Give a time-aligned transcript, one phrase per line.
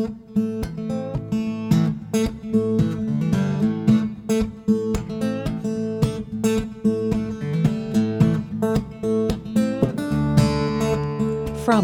[0.00, 0.08] From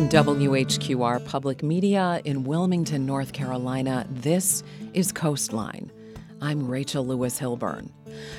[0.08, 4.62] WHQR Public Media in Wilmington, North Carolina, this
[4.94, 5.92] is Coastline.
[6.40, 7.90] I'm Rachel Lewis Hilburn.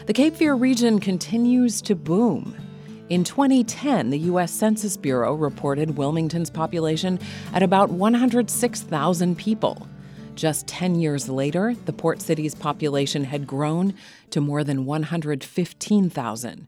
[0.07, 2.66] The Cape Fear region continues to boom.
[3.09, 4.51] In 2010, the U.S.
[4.51, 7.19] Census Bureau reported Wilmington's population
[7.53, 9.87] at about 106,000 people.
[10.35, 13.93] Just 10 years later, the port city's population had grown
[14.31, 16.67] to more than 115,000.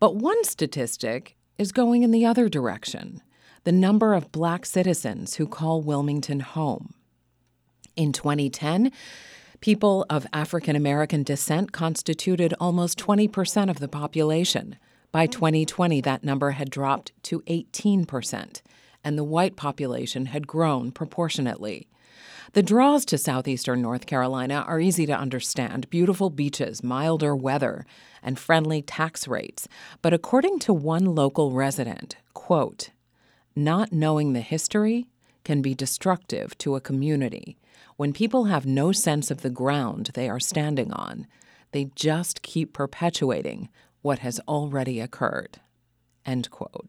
[0.00, 3.22] But one statistic is going in the other direction
[3.64, 6.94] the number of black citizens who call Wilmington home.
[7.96, 8.90] In 2010,
[9.60, 14.76] people of African American descent constituted almost 20% of the population.
[15.10, 18.62] By 2020, that number had dropped to 18%,
[19.02, 21.88] and the white population had grown proportionately.
[22.52, 27.86] The draws to southeastern North Carolina are easy to understand beautiful beaches, milder weather,
[28.22, 29.68] and friendly tax rates.
[30.02, 32.90] But according to one local resident, quote,
[33.54, 35.08] not knowing the history
[35.44, 37.58] can be destructive to a community.
[37.96, 41.26] When people have no sense of the ground they are standing on,
[41.72, 43.68] they just keep perpetuating
[44.08, 45.60] what has already occurred.
[46.24, 46.88] End quote.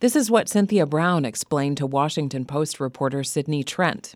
[0.00, 4.14] This is what Cynthia Brown explained to Washington Post reporter Sydney Trent.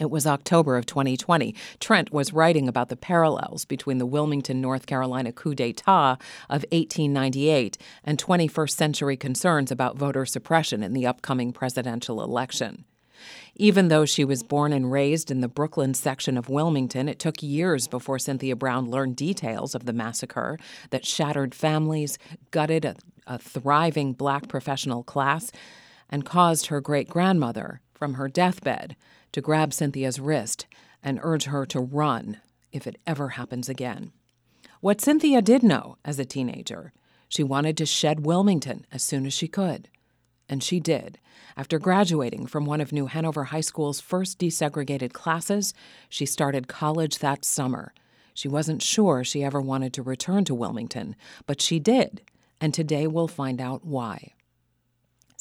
[0.00, 1.54] It was October of 2020.
[1.78, 6.16] Trent was writing about the parallels between the Wilmington, North Carolina coup d'etat
[6.50, 12.84] of 1898 and 21st century concerns about voter suppression in the upcoming presidential election.
[13.54, 17.42] Even though she was born and raised in the Brooklyn section of Wilmington, it took
[17.42, 20.58] years before Cynthia Brown learned details of the massacre
[20.90, 22.18] that shattered families,
[22.50, 25.52] gutted a, a thriving black professional class,
[26.08, 28.96] and caused her great grandmother, from her deathbed,
[29.32, 30.66] to grab Cynthia's wrist
[31.02, 32.38] and urge her to run
[32.72, 34.12] if it ever happens again.
[34.80, 36.92] What Cynthia did know as a teenager,
[37.28, 39.88] she wanted to shed Wilmington as soon as she could.
[40.52, 41.18] And she did.
[41.56, 45.72] After graduating from one of New Hanover High School's first desegregated classes,
[46.10, 47.94] she started college that summer.
[48.34, 52.20] She wasn't sure she ever wanted to return to Wilmington, but she did,
[52.60, 54.34] and today we'll find out why.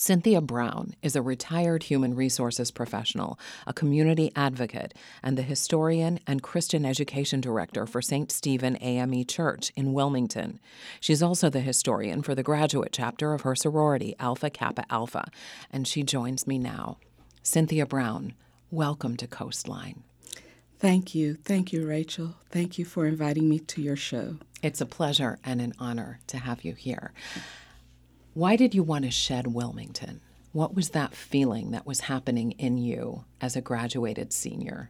[0.01, 6.41] Cynthia Brown is a retired human resources professional, a community advocate, and the historian and
[6.41, 8.31] Christian education director for St.
[8.31, 10.59] Stephen AME Church in Wilmington.
[11.00, 15.29] She's also the historian for the graduate chapter of her sorority, Alpha Kappa Alpha,
[15.69, 16.97] and she joins me now.
[17.44, 18.33] Cynthia Brown,
[18.72, 20.01] welcome to Coastline.
[20.79, 21.35] Thank you.
[21.35, 22.38] Thank you, Rachel.
[22.50, 24.38] Thank you for inviting me to your show.
[24.63, 27.13] It's a pleasure and an honor to have you here.
[28.34, 30.22] Why did you want to shed Wilmington?
[30.53, 34.90] What was that feeling that was happening in you as a graduated senior?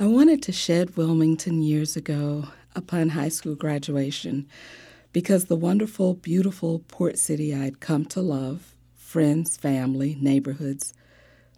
[0.00, 4.48] I wanted to shed Wilmington years ago upon high school graduation
[5.12, 10.94] because the wonderful, beautiful port city I'd come to love, friends, family, neighborhoods,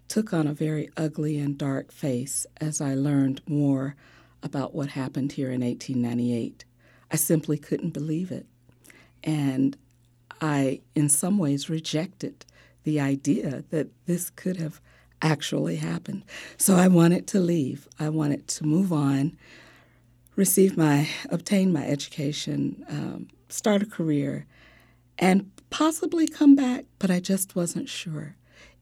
[0.08, 3.94] took on a very ugly and dark face as I learned more
[4.42, 6.64] about what happened here in 1898.
[7.12, 8.46] I simply couldn't believe it.
[9.22, 9.76] And
[10.40, 12.44] I, in some ways, rejected
[12.84, 14.80] the idea that this could have
[15.20, 16.24] actually happened.
[16.56, 17.88] So I wanted to leave.
[17.98, 19.36] I wanted to move on,
[20.36, 24.46] receive my, obtain my education, um, start a career,
[25.18, 28.36] and possibly come back, but I just wasn't sure.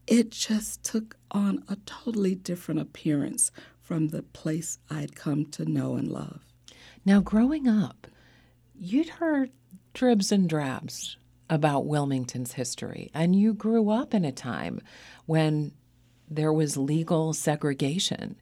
[0.06, 3.50] It just took on a totally different appearance
[3.80, 6.44] from the place I'd come to know and love.
[7.04, 8.06] Now, growing up,
[8.78, 9.50] you'd heard
[9.94, 11.16] dribs and drabs
[11.48, 13.10] about Wilmington's history.
[13.14, 14.80] And you grew up in a time
[15.26, 15.72] when
[16.28, 18.36] there was legal segregation.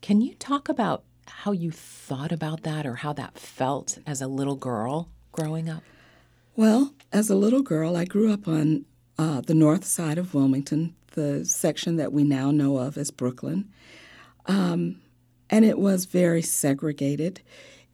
[0.00, 4.26] Can you talk about how you thought about that or how that felt as a
[4.26, 5.82] little girl growing up?
[6.56, 8.84] Well, as a little girl, I grew up on
[9.16, 13.70] uh, the north side of Wilmington, the section that we now know of as Brooklyn.
[14.46, 15.00] Um,
[15.48, 17.40] and it was very segregated.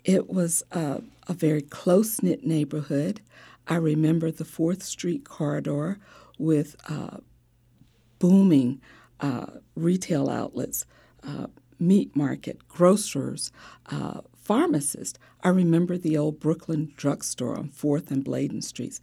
[0.05, 3.21] It was a very close knit neighborhood.
[3.69, 5.99] I remember the Fourth Street corridor
[6.39, 7.19] with uh,
[8.19, 8.81] booming
[9.21, 10.87] uh, retail outlets,
[11.27, 11.47] uh,
[11.79, 13.51] meat market, grocers,
[13.87, 15.19] uh, pharmacists.
[15.43, 19.01] I remember the old Brooklyn drugstore on 4th and Bladen Streets,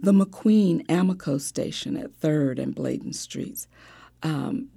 [0.00, 3.68] the McQueen Amoco station at 3rd and Bladen Streets,
[4.22, 4.68] um,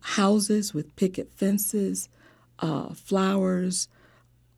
[0.00, 2.08] houses with picket fences,
[2.58, 3.88] uh, flowers,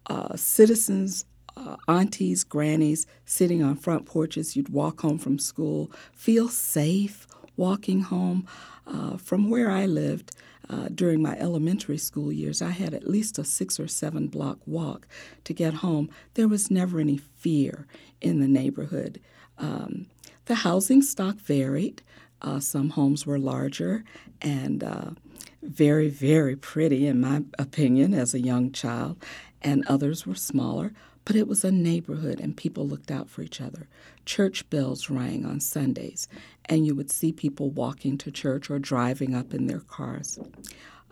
[0.06, 1.24] uh, citizens
[1.56, 4.56] uh, aunties, grannies sitting on front porches.
[4.56, 7.26] You'd walk home from school, feel safe
[7.56, 8.46] walking home.
[8.86, 10.32] Uh, from where I lived,
[10.68, 14.58] uh, during my elementary school years, I had at least a six or seven block
[14.66, 15.06] walk
[15.44, 16.10] to get home.
[16.34, 17.86] There was never any fear
[18.20, 19.20] in the neighborhood.
[19.58, 20.06] Um,
[20.46, 22.02] the housing stock varied.
[22.42, 24.04] Uh, some homes were larger
[24.42, 25.10] and uh,
[25.62, 29.22] very, very pretty, in my opinion, as a young child,
[29.62, 30.92] and others were smaller.
[31.26, 33.88] But it was a neighborhood, and people looked out for each other.
[34.24, 36.28] Church bells rang on Sundays,
[36.66, 40.38] and you would see people walking to church or driving up in their cars.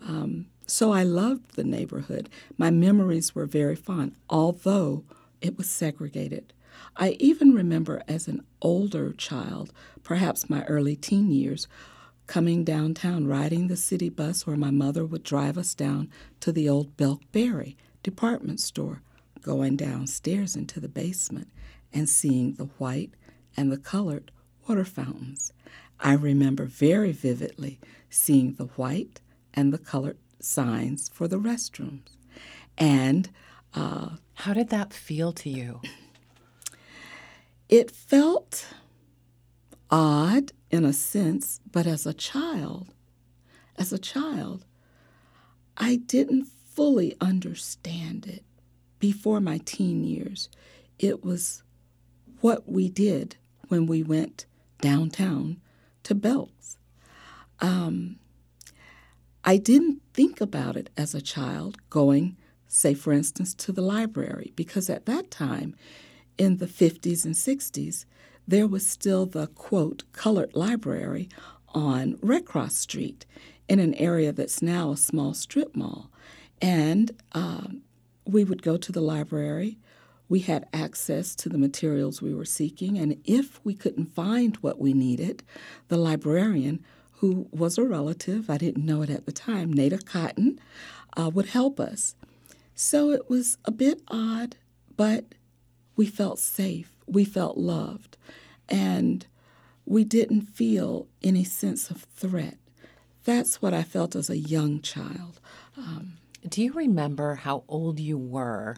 [0.01, 2.29] Um, so I loved the neighborhood.
[2.57, 5.03] My memories were very fond, although
[5.41, 6.53] it was segregated.
[6.95, 11.67] I even remember as an older child, perhaps my early teen years,
[12.25, 16.09] coming downtown, riding the city bus where my mother would drive us down
[16.39, 19.01] to the old Belk Beery department store,
[19.45, 21.47] going downstairs into the basement
[21.93, 23.11] and seeing the white
[23.55, 24.31] and the colored
[24.67, 25.53] water fountains.
[25.99, 29.21] I remember very vividly seeing the white
[29.53, 32.17] and the colored signs for the restrooms.
[32.75, 33.29] And
[33.75, 35.79] uh, how did that feel to you?
[37.69, 38.65] It felt
[39.91, 42.95] odd in a sense, but as a child,
[43.77, 44.65] as a child,
[45.77, 48.43] I didn't fully understand it
[49.11, 50.49] before my teen years.
[50.97, 51.61] It was
[52.41, 53.35] what we did
[53.67, 54.47] when we went
[54.81, 55.57] downtown
[56.01, 56.79] to Belk's.
[57.59, 58.15] Um,
[59.43, 62.35] I didn't think about it as a child going,
[62.67, 65.75] say, for instance, to the library, because at that time,
[66.39, 68.05] in the 50s and 60s,
[68.47, 71.29] there was still the quote colored library
[71.75, 73.27] on Red Cross Street
[73.69, 76.09] in an area that's now a small strip mall.
[76.59, 77.83] And um,
[78.25, 79.77] we would go to the library.
[80.27, 82.97] We had access to the materials we were seeking.
[82.97, 85.43] And if we couldn't find what we needed,
[85.87, 86.83] the librarian,
[87.19, 90.59] who was a relative, I didn't know it at the time, Nada Cotton,
[91.15, 92.15] uh, would help us.
[92.73, 94.57] So it was a bit odd,
[94.97, 95.25] but
[95.95, 96.91] we felt safe.
[97.07, 98.17] We felt loved
[98.67, 99.25] and
[99.85, 102.57] we didn't feel any sense of threat.
[103.23, 105.39] That's what I felt as a young child.
[105.77, 108.77] Um, Do you remember how old you were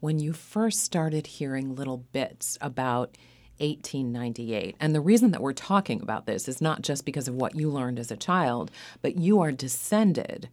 [0.00, 3.18] when you first started hearing little bits about
[3.58, 4.76] 1898?
[4.80, 7.68] And the reason that we're talking about this is not just because of what you
[7.68, 8.70] learned as a child,
[9.02, 10.48] but you are descended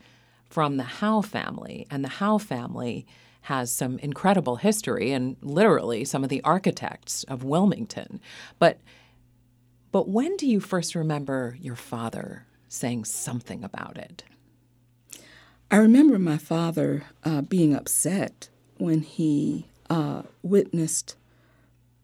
[0.49, 3.05] from the Howe family, and the Howe family
[3.41, 8.19] has some incredible history and literally some of the architects of Wilmington.
[8.57, 8.79] But
[9.91, 14.23] but when do you first remember your father saying something about it?
[15.71, 21.15] I remember my father uh, being upset when he uh, witnessed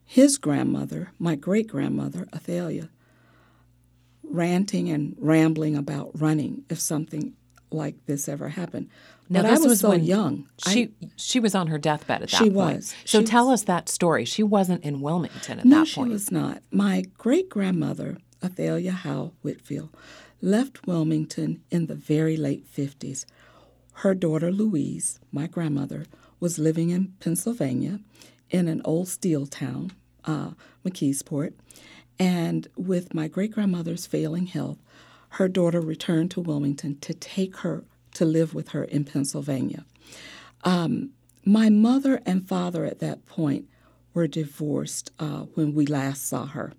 [0.06, 2.90] his grandmother, my great grandmother, Athalia,
[4.24, 7.34] ranting and rambling about running if something
[7.72, 8.90] like this ever happened.
[9.30, 10.48] Now, but I was, was so young.
[10.68, 12.52] She I, she was on her deathbed at that point.
[12.52, 12.76] she point.
[12.78, 12.96] Was.
[13.06, 13.62] So she tell was.
[13.62, 14.26] us that story.
[14.26, 16.10] She wasn't in Wilmington at no, that point.
[16.10, 16.62] No, she was not.
[16.72, 19.90] My great grandmother, Athalia Howe Whitfield,
[20.42, 23.26] left Wilmington in the very late 50s.
[24.00, 26.06] Her daughter Louise, my grandmother,
[26.40, 28.00] was living in Pennsylvania
[28.50, 29.92] in an old steel town,
[30.26, 30.52] uh,
[30.86, 31.54] McKeesport.
[32.20, 34.78] And with my great grandmother's failing health,
[35.30, 37.84] her daughter returned to Wilmington to take her
[38.16, 39.86] to live with her in Pennsylvania.
[40.64, 41.12] Um,
[41.46, 43.66] my mother and father at that point
[44.14, 46.74] were divorced uh, when we last saw her.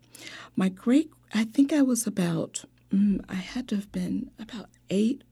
[0.55, 5.23] My great, I think I was about, mm, I had to have been about eight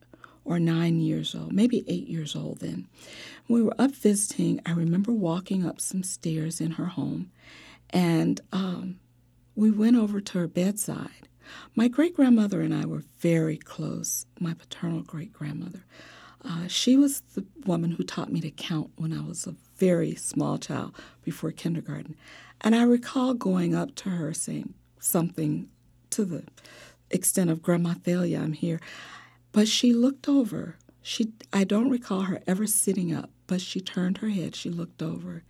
[0.44, 2.86] or nine years old, maybe eight years old then.
[3.48, 4.60] We were up visiting.
[4.66, 7.30] I remember walking up some stairs in her home,
[7.90, 9.00] and um,
[9.54, 11.28] we went over to her bedside.
[11.74, 15.84] My great grandmother and I were very close, my paternal great grandmother.
[16.44, 20.14] Uh, she was the woman who taught me to count when I was a very
[20.14, 22.16] small child before kindergarten.
[22.60, 25.68] And I recall going up to her saying something
[26.10, 26.44] to the
[27.10, 28.80] extent of Grandma Thalia, I'm here.
[29.54, 30.76] But she looked over.
[31.00, 35.00] She I don't recall her ever sitting up, but she turned her head, she looked
[35.00, 35.44] over,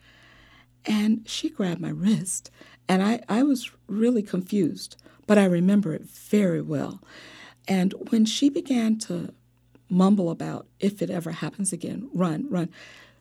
[0.85, 2.53] and she grabbed my wrist.
[2.89, 4.97] And I, I was really confused
[5.27, 7.01] but I remember it very well.
[7.67, 9.33] And when she began to
[9.89, 12.71] mumble about if it ever happens again, run, run,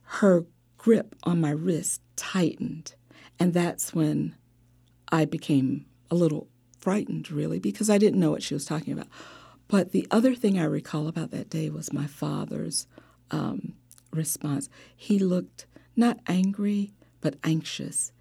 [0.03, 0.45] her
[0.77, 2.95] grip on my wrist tightened.
[3.39, 4.35] And that's when
[5.11, 6.47] I became a little
[6.77, 9.07] frightened, really, because I didn't know what she was talking about.
[9.73, 12.85] But the other thing I recall about that day was my father's
[13.31, 13.73] um,
[14.11, 14.69] response.
[14.95, 15.65] He looked
[15.95, 18.11] not angry, but anxious.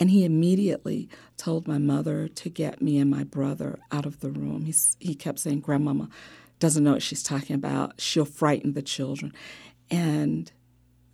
[0.00, 4.30] And he immediately told my mother to get me and my brother out of the
[4.30, 4.64] room.
[4.64, 6.08] He, he kept saying, Grandmama,
[6.58, 8.00] doesn't know what she's talking about.
[8.00, 9.34] She'll frighten the children.
[9.90, 10.50] And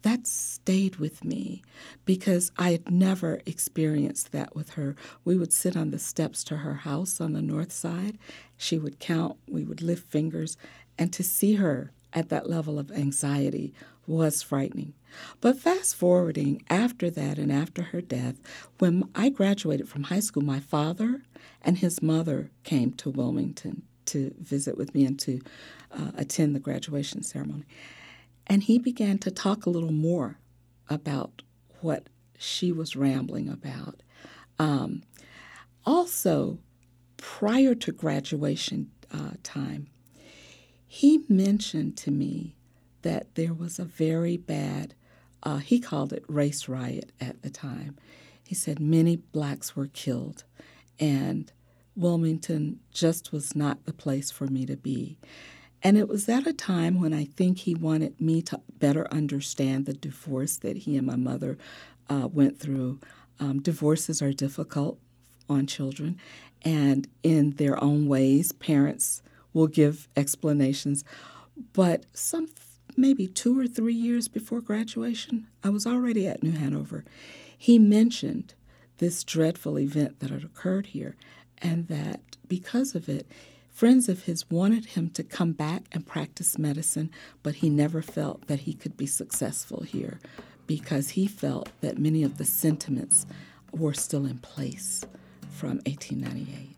[0.09, 1.63] that stayed with me
[2.07, 4.97] because I had never experienced that with her.
[5.23, 8.17] We would sit on the steps to her house on the north side.
[8.57, 10.57] She would count, we would lift fingers,
[10.99, 13.75] and to see her at that level of anxiety
[14.07, 14.95] was frightening.
[15.43, 18.37] But fast forwarding after that and after her death,
[18.79, 21.21] when I graduated from high school, my father
[21.61, 25.43] and his mother came to Wilmington to visit with me and to
[25.93, 27.65] uh, attend the graduation ceremony.
[28.49, 30.39] And he began to talk a little more
[30.89, 31.43] about
[31.81, 34.03] what she was rambling about.
[34.59, 35.03] Um,
[35.85, 36.59] also,
[37.17, 39.89] prior to graduation uh, time,
[40.87, 42.57] he mentioned to me
[43.03, 44.95] that there was a very bad,
[45.43, 47.97] uh, he called it race riot at the time.
[48.45, 50.45] He said many blacks were killed,
[50.99, 51.53] and
[51.95, 55.19] Wilmington just was not the place for me to be.
[55.83, 59.87] And it was at a time when I think he wanted me to better understand
[59.87, 61.57] the divorce that he and my mother
[62.09, 62.99] uh, went through.
[63.39, 64.99] Um, divorces are difficult
[65.49, 66.19] on children,
[66.63, 71.05] and in their own ways, parents will give explanations.
[71.73, 72.49] But some
[72.97, 77.05] maybe two or three years before graduation, I was already at New Hanover.
[77.57, 78.55] He mentioned
[78.99, 81.17] this dreadful event that had occurred here,
[81.59, 83.27] and that because of it,
[83.79, 87.13] Friends of his wanted him to come back and practice medicine,
[87.45, 90.19] but he never felt that he could be successful here
[90.67, 93.25] because he felt that many of the sentiments
[93.71, 95.05] were still in place
[95.51, 96.77] from 1898.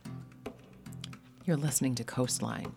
[1.46, 2.70] You're listening to Coastline.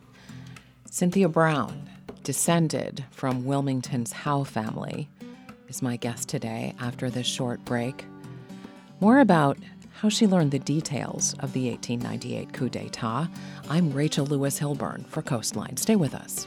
[0.90, 1.90] Cynthia Brown,
[2.22, 5.06] descended from Wilmington's Howe family,
[5.68, 8.06] is my guest today after this short break.
[9.00, 9.58] More about
[9.94, 13.28] how she learned the details of the 1898 coup d'etat.
[13.68, 15.76] I'm Rachel Lewis Hilburn for Coastline.
[15.76, 16.46] Stay with us.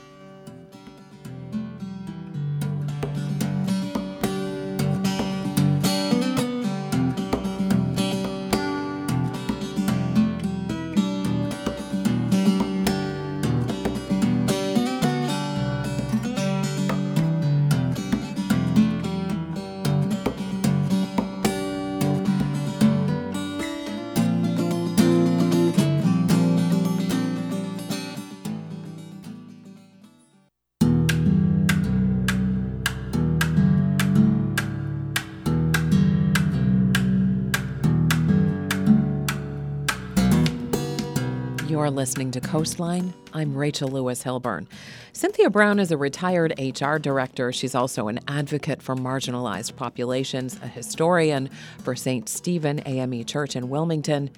[41.78, 43.14] You're listening to Coastline.
[43.34, 44.66] I'm Rachel Lewis Hilburn.
[45.14, 47.52] Cynthia Brown is a retired HR director.
[47.52, 51.52] She's also an advocate for marginalized populations, a historian
[51.84, 52.28] for St.
[52.28, 54.32] Stephen AME Church in Wilmington,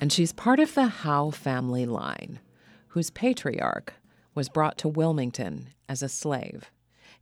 [0.00, 2.40] and she's part of the Howe family line,
[2.88, 3.92] whose patriarch
[4.34, 6.70] was brought to Wilmington as a slave.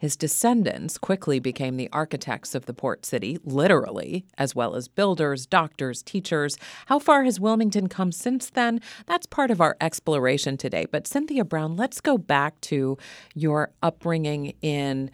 [0.00, 5.44] His descendants quickly became the architects of the port city, literally, as well as builders,
[5.44, 6.56] doctors, teachers.
[6.86, 8.80] How far has Wilmington come since then?
[9.04, 10.86] That's part of our exploration today.
[10.90, 12.96] But Cynthia Brown, let's go back to
[13.34, 15.10] your upbringing in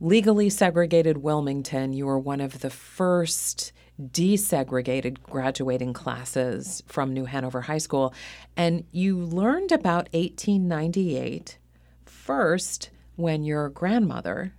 [0.00, 1.94] legally segregated Wilmington.
[1.94, 8.12] You were one of the first desegregated graduating classes from New Hanover High School,
[8.54, 11.56] and you learned about 1898
[12.04, 14.54] first when your grandmother,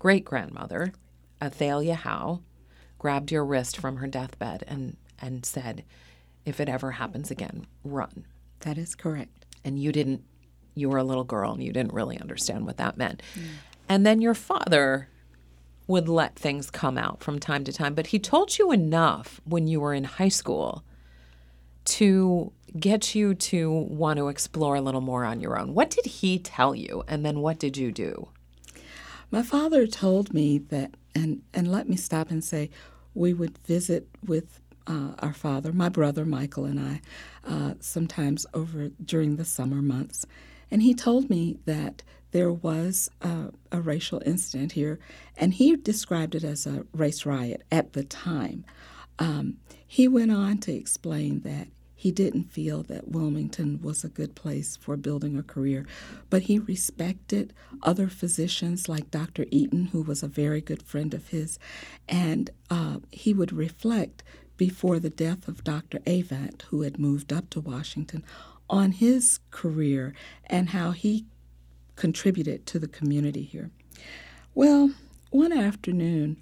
[0.00, 0.92] great grandmother,
[1.40, 2.40] Athalia Howe,
[2.98, 5.84] grabbed your wrist from her deathbed and, and said,
[6.44, 8.26] If it ever happens again, run.
[8.60, 9.46] That is correct.
[9.64, 10.24] And you didn't,
[10.74, 13.22] you were a little girl and you didn't really understand what that meant.
[13.36, 13.42] Mm.
[13.88, 15.08] And then your father
[15.86, 19.68] would let things come out from time to time, but he told you enough when
[19.68, 20.82] you were in high school
[21.84, 25.74] to get you to want to explore a little more on your own.
[25.74, 28.28] What did he tell you, and then what did you do?
[29.30, 32.70] My father told me that, and, and let me stop and say,
[33.14, 37.00] we would visit with uh, our father, my brother Michael, and I,
[37.44, 40.26] uh, sometimes over during the summer months.
[40.70, 44.98] And he told me that there was a, a racial incident here,
[45.36, 48.64] and he described it as a race riot at the time.
[49.18, 51.68] Um, he went on to explain that
[52.00, 55.84] he didn't feel that Wilmington was a good place for building a career,
[56.30, 57.52] but he respected
[57.82, 59.44] other physicians like Dr.
[59.50, 61.58] Eaton, who was a very good friend of his,
[62.08, 64.22] and uh, he would reflect
[64.56, 65.98] before the death of Dr.
[66.06, 68.24] Avant, who had moved up to Washington,
[68.70, 70.14] on his career
[70.46, 71.26] and how he
[71.96, 73.68] contributed to the community here.
[74.54, 74.92] Well,
[75.28, 76.40] one afternoon,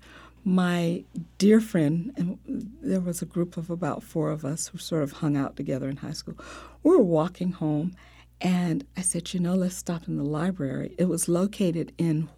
[0.48, 1.04] my
[1.36, 2.38] dear friend, and
[2.80, 5.90] there was a group of about four of us who sort of hung out together
[5.90, 6.36] in high school.
[6.82, 7.94] We were walking home,
[8.40, 10.94] And I said, you know, let's stop in the library.
[10.96, 12.30] It was located in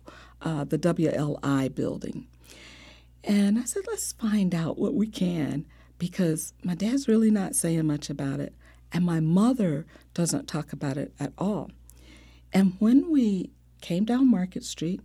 [0.43, 2.27] uh, the WLI building.
[3.23, 5.67] And I said, let's find out what we can
[5.99, 8.55] because my dad's really not saying much about it.
[8.93, 11.71] And my mother doesn't talk about it at all.
[12.53, 13.51] And when we
[13.83, 15.01] came down Market Street,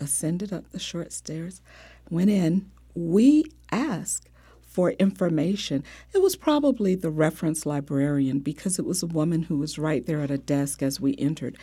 [0.00, 1.62] ascended up the short stairs,
[2.10, 4.28] went in, we asked
[4.72, 5.84] for information.
[6.14, 10.20] It was probably the reference librarian because it was a woman who was right there
[10.20, 11.58] at a desk as we entered.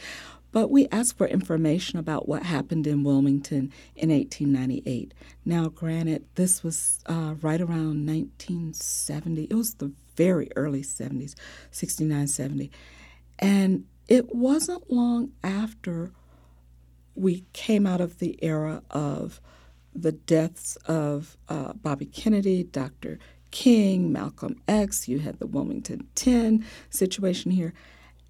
[0.52, 5.14] But we asked for information about what happened in Wilmington in 1898.
[5.46, 9.44] Now, granted, this was uh, right around 1970.
[9.44, 11.36] It was the very early 70s,
[11.72, 12.72] 69, 70.
[13.38, 16.12] And it wasn't long after
[17.14, 19.40] we came out of the era of
[19.94, 23.20] the deaths of uh, Bobby Kennedy, Dr.
[23.52, 27.74] King, Malcolm X, you had the Wilmington 10 situation here.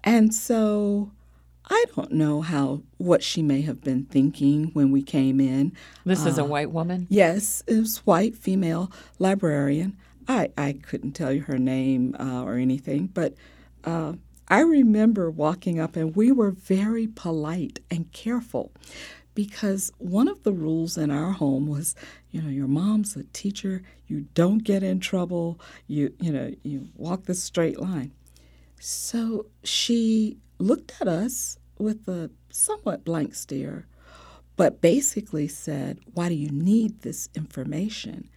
[0.02, 1.12] And so
[1.68, 5.72] I don't know how what she may have been thinking when we came in.
[6.04, 7.06] This uh, is a uh, white woman?
[7.08, 9.96] Yes, it was white female librarian.
[10.26, 13.34] I, I couldn't tell you her name uh, or anything, but
[13.84, 14.14] uh,
[14.48, 18.72] I remember walking up and we were very polite and careful
[19.46, 21.94] because one of the rules in our home was,
[22.30, 26.88] you know, your mom's a teacher, you don't get in trouble, you you know, you
[26.94, 28.12] walk the straight line.
[28.80, 33.86] So she looked at us with a somewhat blank stare,
[34.56, 38.28] but basically said, Why do you need this information?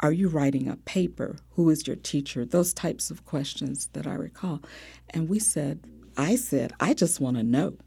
[0.00, 1.36] Are you writing a paper?
[1.52, 2.44] Who is your teacher?
[2.44, 4.60] Those types of questions that I recall.
[5.14, 5.80] And we said,
[6.18, 7.78] I said, I just want to know.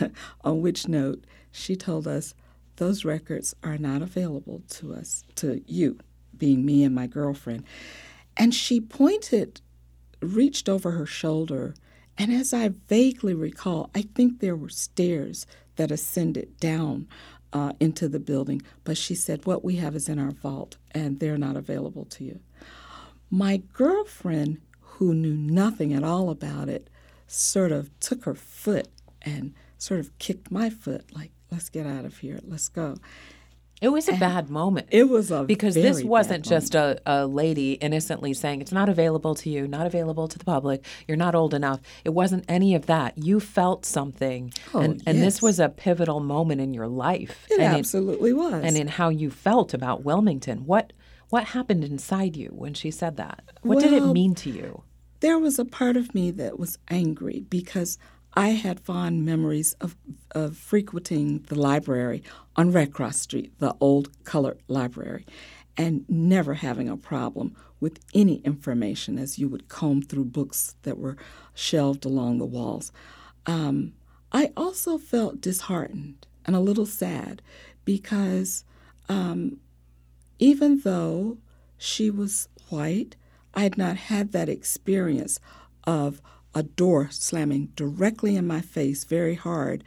[0.42, 2.34] On which note, she told us,
[2.76, 5.98] Those records are not available to us, to you,
[6.36, 7.64] being me and my girlfriend.
[8.36, 9.60] And she pointed,
[10.20, 11.74] reached over her shoulder
[12.20, 17.08] and as I vaguely recall, I think there were stairs that ascended down
[17.50, 21.18] uh, into the building, but she said, What we have is in our vault, and
[21.18, 22.40] they're not available to you.
[23.30, 26.90] My girlfriend, who knew nothing at all about it,
[27.26, 28.88] sort of took her foot
[29.22, 32.96] and sort of kicked my foot, like, Let's get out of here, let's go.
[33.80, 34.88] It was a and bad moment.
[34.90, 39.34] It was a because this wasn't just a, a lady innocently saying it's not available
[39.36, 40.84] to you, not available to the public.
[41.08, 41.80] You're not old enough.
[42.04, 43.16] It wasn't any of that.
[43.16, 47.46] You felt something, oh, and, and this was a pivotal moment in your life.
[47.50, 50.66] It and absolutely in, was, and in how you felt about Wilmington.
[50.66, 50.92] What
[51.30, 53.44] what happened inside you when she said that?
[53.62, 54.82] What well, did it mean to you?
[55.20, 57.98] There was a part of me that was angry because
[58.34, 59.96] I had fond memories of,
[60.32, 62.22] of frequenting the library
[62.56, 65.26] on Red Cross Street, the old colored library,
[65.76, 70.98] and never having a problem with any information as you would comb through books that
[70.98, 71.16] were
[71.54, 72.92] shelved along the walls.
[73.46, 73.94] Um,
[74.32, 77.42] I also felt disheartened and a little sad
[77.84, 78.64] because
[79.08, 79.58] um,
[80.38, 81.38] even though
[81.78, 83.16] she was white,
[83.54, 85.40] I had not had that experience
[85.84, 86.20] of
[86.54, 89.84] a door slamming directly in my face very hard.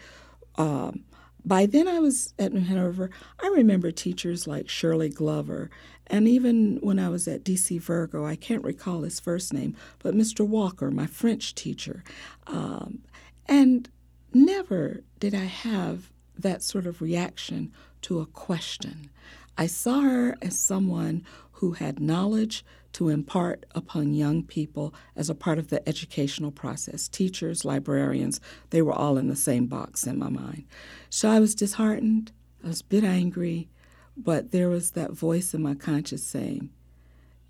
[0.55, 1.03] Um,
[1.45, 3.09] by then, I was at New Hanover.
[3.41, 5.69] I remember teachers like Shirley Glover,
[6.07, 10.15] and even when I was at DC Virgo, I can't recall his first name, but
[10.15, 10.47] Mr.
[10.47, 12.03] Walker, my French teacher.
[12.47, 12.99] Um,
[13.45, 13.89] and
[14.33, 17.71] never did I have that sort of reaction
[18.03, 19.09] to a question.
[19.57, 25.35] I saw her as someone who had knowledge, to impart upon young people as a
[25.35, 27.07] part of the educational process.
[27.07, 30.65] Teachers, librarians, they were all in the same box in my mind.
[31.09, 32.31] So I was disheartened,
[32.63, 33.67] I was a bit angry,
[34.15, 36.69] but there was that voice in my conscience saying,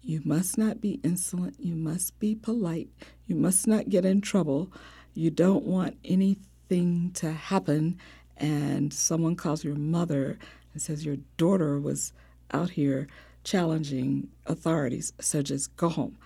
[0.02, 2.90] You must not be insolent, you must be polite,
[3.28, 4.72] you must not get in trouble,
[5.14, 8.00] you don't want anything to happen,
[8.38, 10.40] and someone calls your mother
[10.72, 12.14] and says your daughter was
[12.52, 13.08] out here
[13.44, 16.18] challenging authorities, so just go home.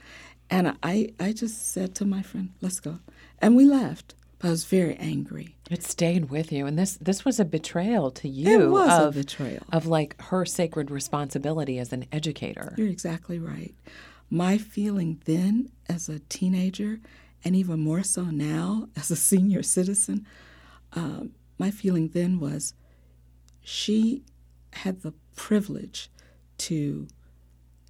[0.49, 2.99] And I, I just said to my friend, let's go.
[3.39, 4.15] And we left.
[4.39, 5.55] But I was very angry.
[5.69, 8.65] It stayed with you, and this this was a betrayal to you.
[8.65, 12.75] It was of, a betrayal of like her sacred responsibility as an educator.
[12.77, 13.73] You're exactly right.
[14.29, 16.99] My feeling then, as a teenager,
[17.43, 20.27] and even more so now as a senior citizen,
[20.93, 22.75] um, my feeling then was
[23.61, 24.23] she
[24.73, 26.11] had the privilege
[26.59, 27.07] to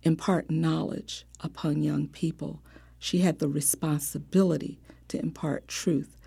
[0.03, 2.62] impart knowledge upon young people.
[2.99, 6.17] She had the responsibility to impart truth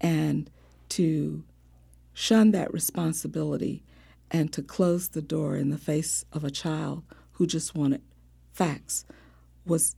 [0.00, 0.50] and
[0.90, 1.44] to
[2.12, 3.82] shun that responsibility
[4.30, 8.02] and to close the door in the face of a child who just wanted
[8.52, 9.04] facts
[9.64, 9.96] was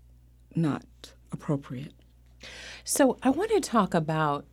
[0.55, 0.85] not
[1.33, 1.95] appropriate.
[2.85, 4.45] So I want to talk about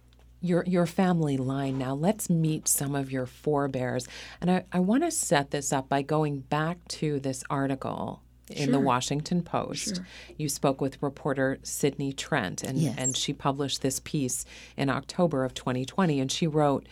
[0.46, 1.94] your your family line now.
[1.94, 4.08] Let's meet some of your forebears.
[4.42, 8.72] And I, I want to set this up by going back to this article in
[8.72, 9.96] the Washington Post.
[9.96, 10.08] Sure.
[10.38, 12.96] You spoke with reporter Sydney Trent, and, Yes.
[12.98, 14.46] and she published this piece
[14.78, 16.20] in October of 2020.
[16.20, 16.86] And she wrote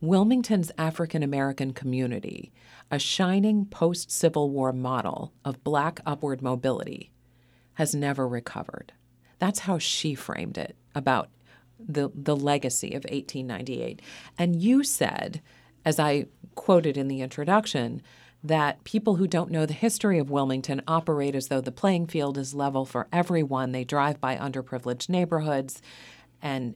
[0.00, 2.52] Wilmington's African American community,
[2.90, 7.10] a shining post Civil War model of black upward mobility,
[7.74, 8.92] has never recovered.
[9.38, 11.30] That's how she framed it about
[11.88, 14.00] the, the legacy of 1898.
[14.38, 15.42] And you said,
[15.84, 18.02] as I quoted in the introduction,
[18.44, 22.36] that people who don't know the history of Wilmington operate as though the playing field
[22.36, 23.72] is level for everyone.
[23.72, 25.80] They drive by underprivileged neighborhoods.
[26.40, 26.74] And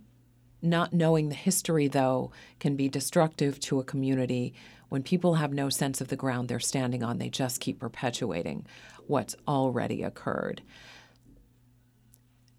[0.62, 4.55] not knowing the history, though, can be destructive to a community.
[4.88, 8.66] When people have no sense of the ground they're standing on, they just keep perpetuating
[9.07, 10.62] what's already occurred.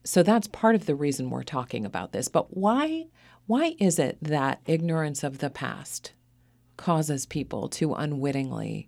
[0.07, 2.29] So that's part of the reason we're talking about this.
[2.29, 3.07] But why
[3.45, 6.13] why is it that ignorance of the past
[6.77, 8.87] causes people to unwittingly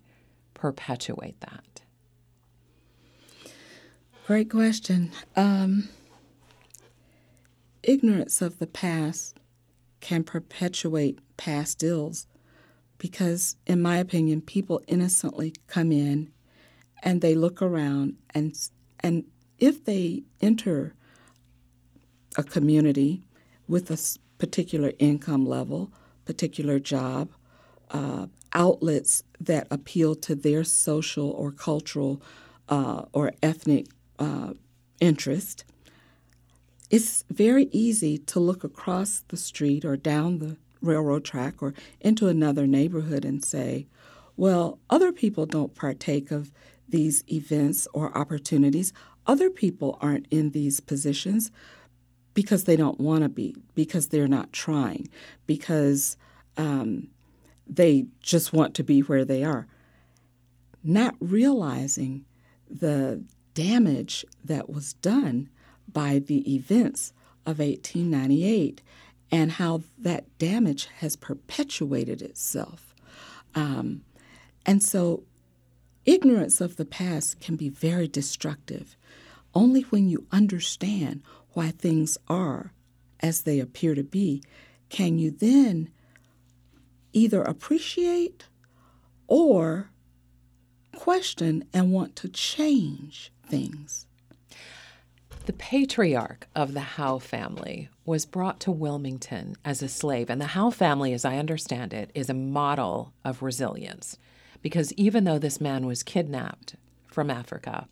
[0.53, 1.81] perpetuate that?
[4.27, 5.11] Great question.
[5.35, 5.89] Um,
[7.83, 9.37] ignorance of the past
[9.99, 12.27] can perpetuate past ills
[12.97, 16.31] because, in my opinion, people innocently come in
[17.03, 18.55] and they look around and
[19.01, 19.25] and
[19.57, 20.95] if they enter
[22.37, 23.23] a community
[23.67, 25.91] with a particular income level,
[26.25, 27.29] particular job,
[27.91, 32.21] uh, outlets that appeal to their social or cultural
[32.67, 33.87] uh, or ethnic
[34.17, 34.53] uh,
[34.99, 35.63] interest,
[36.89, 42.27] it's very easy to look across the street or down the railroad track or into
[42.27, 43.85] another neighborhood and say,
[44.35, 46.51] well, other people don't partake of
[46.87, 48.93] these events or opportunities.
[49.27, 51.51] Other people aren't in these positions
[52.39, 55.09] because they don't want to be, because they're not trying,
[55.45, 56.15] because
[56.55, 57.09] um,
[57.67, 59.67] they just want to be where they are.
[60.81, 62.23] Not realizing
[62.69, 63.21] the
[63.55, 65.49] damage that was done
[65.91, 67.11] by the events
[67.45, 68.81] of 1898
[69.33, 72.95] and how that damage has perpetuated itself.
[73.53, 74.03] Um,
[74.65, 75.23] and so,
[76.05, 78.95] ignorance of the past can be very destructive.
[79.53, 81.21] Only when you understand
[81.53, 82.71] why things are
[83.19, 84.41] as they appear to be
[84.89, 85.89] can you then
[87.13, 88.45] either appreciate
[89.27, 89.89] or
[90.95, 94.05] question and want to change things.
[95.45, 100.47] The patriarch of the Howe family was brought to Wilmington as a slave, and the
[100.47, 104.17] Howe family, as I understand it, is a model of resilience.
[104.61, 106.75] Because even though this man was kidnapped
[107.07, 107.87] from Africa,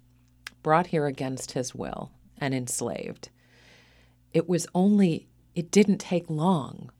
[0.61, 3.29] brought here against his will, and enslaved,
[4.33, 6.91] it was only, it didn't take long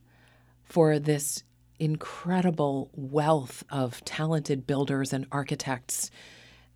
[0.64, 1.44] for this
[1.80, 6.10] incredible wealth of talented builders and architects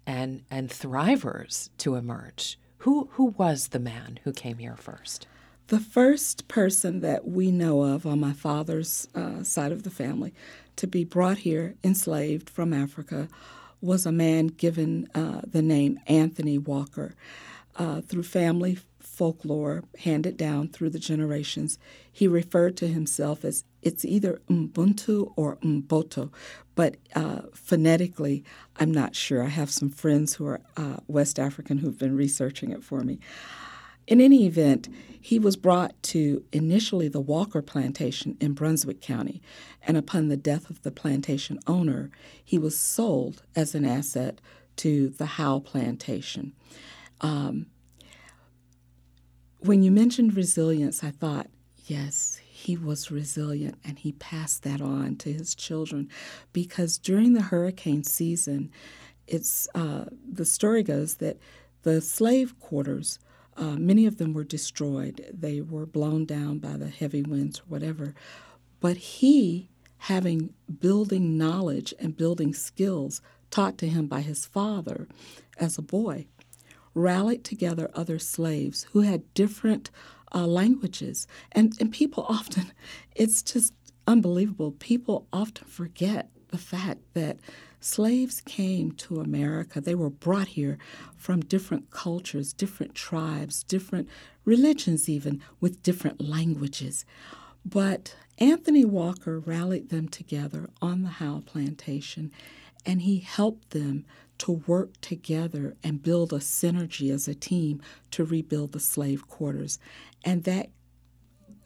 [0.05, 2.59] and, and thrivers to emerge.
[2.79, 5.27] Who, who was the man who came here first?
[5.67, 10.33] The first person that we know of on my father's uh, side of the family
[10.75, 13.27] to be brought here enslaved from Africa
[13.79, 17.15] was a man given uh, the name Anthony Walker.
[17.77, 18.77] Uh, through family
[19.21, 21.77] folklore handed down through the generations,
[22.11, 26.31] he referred to himself as it's either Ubuntu or Mboto,
[26.73, 28.43] but uh, phonetically,
[28.77, 29.43] I'm not sure.
[29.43, 33.19] I have some friends who are uh, West African who've been researching it for me.
[34.07, 34.89] In any event,
[35.21, 39.39] he was brought to initially the Walker Plantation in Brunswick County,
[39.83, 42.09] and upon the death of the plantation owner,
[42.43, 44.41] he was sold as an asset
[44.77, 46.53] to the Howe Plantation.
[47.23, 47.67] Um,
[49.61, 51.47] when you mentioned resilience, I thought,
[51.85, 56.09] yes, he was resilient and he passed that on to his children
[56.51, 58.71] because during the hurricane season,
[59.27, 61.37] it's uh, the story goes that
[61.83, 63.19] the slave quarters,
[63.55, 65.25] uh, many of them were destroyed.
[65.31, 68.15] They were blown down by the heavy winds or whatever.
[68.79, 69.69] But he,
[69.99, 73.21] having building knowledge and building skills
[73.51, 75.07] taught to him by his father
[75.57, 76.25] as a boy,
[76.93, 79.91] rallied together other slaves who had different
[80.33, 81.27] uh, languages.
[81.51, 82.71] And, and people often,
[83.15, 83.73] it's just
[84.07, 84.71] unbelievable.
[84.71, 87.37] People often forget the fact that
[87.79, 89.81] slaves came to America.
[89.81, 90.77] They were brought here
[91.15, 94.07] from different cultures, different tribes, different
[94.45, 97.05] religions, even with different languages.
[97.65, 102.31] But Anthony Walker rallied them together on the Howe plantation
[102.85, 104.05] and he helped them
[104.41, 109.77] to work together and build a synergy as a team to rebuild the slave quarters.
[110.25, 110.69] and that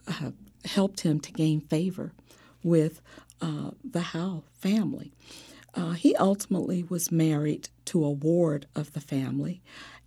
[0.07, 0.31] uh,
[0.65, 2.11] helped him to gain favor
[2.63, 3.01] with
[3.41, 5.13] uh, the Howe family.
[5.73, 9.61] Uh, he ultimately was married to a ward of the family,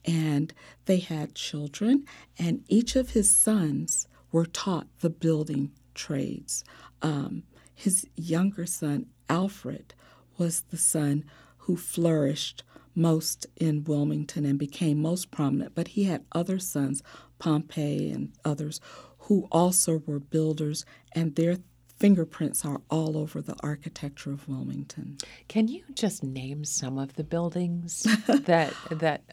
[0.04, 0.52] and
[0.86, 2.04] they had children,
[2.38, 6.64] and each of his sons were taught the building trades.
[7.02, 9.94] Um, his younger son, Alfred,
[10.36, 11.24] was the son
[11.68, 12.62] who flourished
[12.94, 17.02] most in Wilmington and became most prominent, but he had other sons,
[17.38, 18.80] Pompey and others,
[19.18, 21.58] who also were builders, and their
[21.98, 25.18] fingerprints are all over the architecture of Wilmington.
[25.46, 29.24] Can you just name some of the buildings that that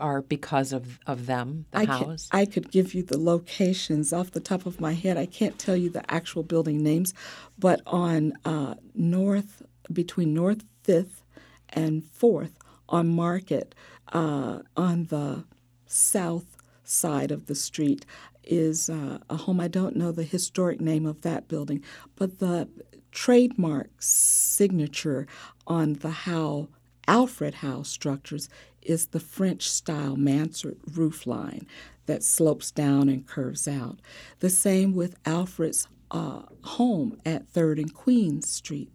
[0.00, 2.28] are because of, of them, the I house?
[2.30, 5.18] Can, I could give you the locations off the top of my head.
[5.18, 7.12] I can't tell you the actual building names,
[7.58, 11.21] but on uh, North, between North 5th
[11.72, 12.52] and 4th
[12.88, 13.74] on Market,
[14.12, 15.44] uh, on the
[15.86, 18.04] south side of the street,
[18.44, 19.60] is uh, a home.
[19.60, 21.82] I don't know the historic name of that building,
[22.16, 22.68] but the
[23.12, 25.26] trademark signature
[25.66, 26.68] on the Howe,
[27.06, 28.48] Alfred Howe structures
[28.80, 31.66] is the French style mansard roof line
[32.06, 34.00] that slopes down and curves out.
[34.40, 38.92] The same with Alfred's uh, home at 3rd and Queen Street.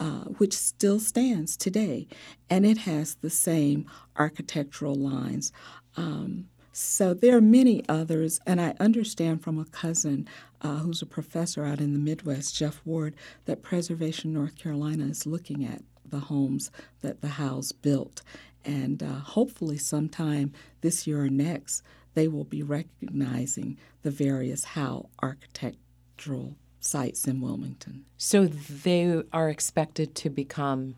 [0.00, 2.08] Uh, which still stands today,
[2.48, 3.84] and it has the same
[4.16, 5.52] architectural lines.
[5.94, 10.26] Um, so there are many others, and I understand from a cousin
[10.62, 15.26] uh, who's a professor out in the Midwest, Jeff Ward, that Preservation North Carolina is
[15.26, 16.70] looking at the homes
[17.02, 18.22] that the Howes built.
[18.64, 21.82] And uh, hopefully, sometime this year or next,
[22.14, 28.04] they will be recognizing the various Howe architectural sites in Wilmington.
[28.16, 30.96] So they are expected to become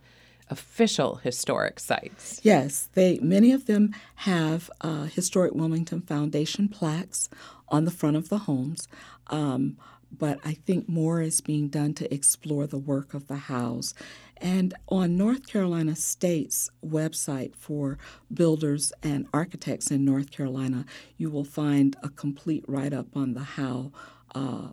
[0.49, 2.40] official historic sites.
[2.42, 7.29] Yes, they many of them have uh, historic Wilmington Foundation plaques
[7.68, 8.87] on the front of the homes.
[9.29, 9.77] Um,
[10.16, 13.95] but I think more is being done to explore the work of the Howes.
[14.37, 17.97] And on North Carolina State's website for
[18.33, 20.85] builders and architects in North Carolina,
[21.16, 23.92] you will find a complete write up on the Howe
[24.35, 24.68] uh,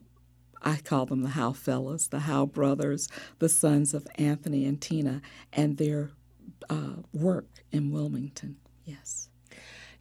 [0.62, 3.08] I call them the Howe fellas, the Howe brothers,
[3.40, 5.22] the sons of Anthony and Tina,
[5.54, 6.12] and their
[6.70, 8.58] uh, work in Wilmington.
[8.86, 9.30] Yes.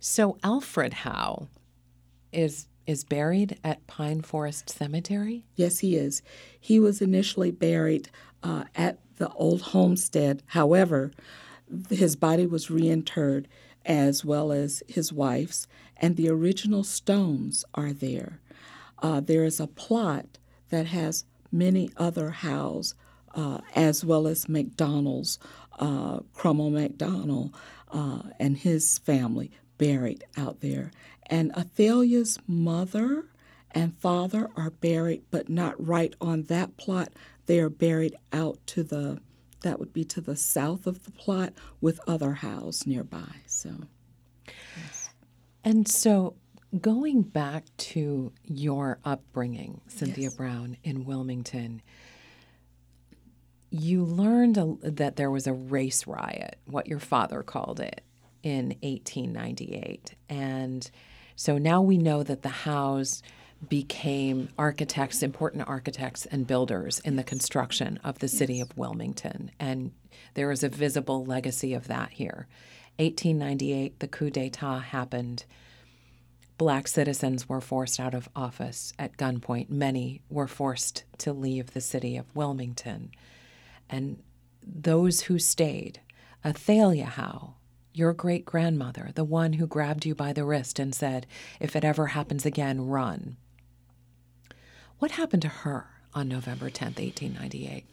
[0.00, 1.48] So Alfred Howe
[2.32, 5.44] is is buried at Pine Forest Cemetery.
[5.54, 6.22] Yes, he is.
[6.58, 8.08] He was initially buried
[8.42, 10.42] uh, at the old homestead.
[10.46, 11.10] However,
[11.90, 13.46] his body was reinterred
[13.84, 15.66] as well as his wife's,
[15.98, 18.40] and the original stones are there.
[19.02, 20.38] Uh, there is a plot
[20.70, 22.94] that has many other Howes,
[23.34, 25.38] uh, as well as McDonald's,
[25.78, 27.54] uh, Crummell McDonald,
[27.90, 30.90] uh, and his family buried out there.
[31.26, 33.26] And Athalia's mother
[33.70, 37.12] and father are buried, but not right on that plot.
[37.46, 39.20] They are buried out to the,
[39.62, 43.36] that would be to the south of the plot with other Howes nearby.
[43.46, 43.70] So,
[44.76, 45.10] yes.
[45.64, 46.34] And so
[46.78, 50.34] Going back to your upbringing, Cynthia yes.
[50.34, 51.80] Brown, in Wilmington,
[53.70, 58.02] you learned a, that there was a race riot, what your father called it,
[58.42, 60.14] in 1898.
[60.28, 60.90] And
[61.36, 63.22] so now we know that the Howes
[63.66, 69.50] became architects, important architects and builders in the construction of the city of Wilmington.
[69.58, 69.92] And
[70.34, 72.46] there is a visible legacy of that here.
[72.98, 75.44] 1898, the coup d'etat happened
[76.58, 79.70] Black citizens were forced out of office at gunpoint.
[79.70, 83.12] Many were forced to leave the city of Wilmington.
[83.88, 84.20] And
[84.60, 86.00] those who stayed,
[86.44, 87.54] Athalia Howe,
[87.94, 91.26] your great grandmother, the one who grabbed you by the wrist and said,
[91.60, 93.36] If it ever happens again, run.
[94.98, 97.84] What happened to her on November 10th, 1898?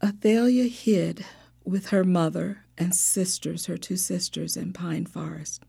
[0.00, 1.24] Athalia hid
[1.64, 5.64] with her mother and sisters, her two sisters, in Pine Forest.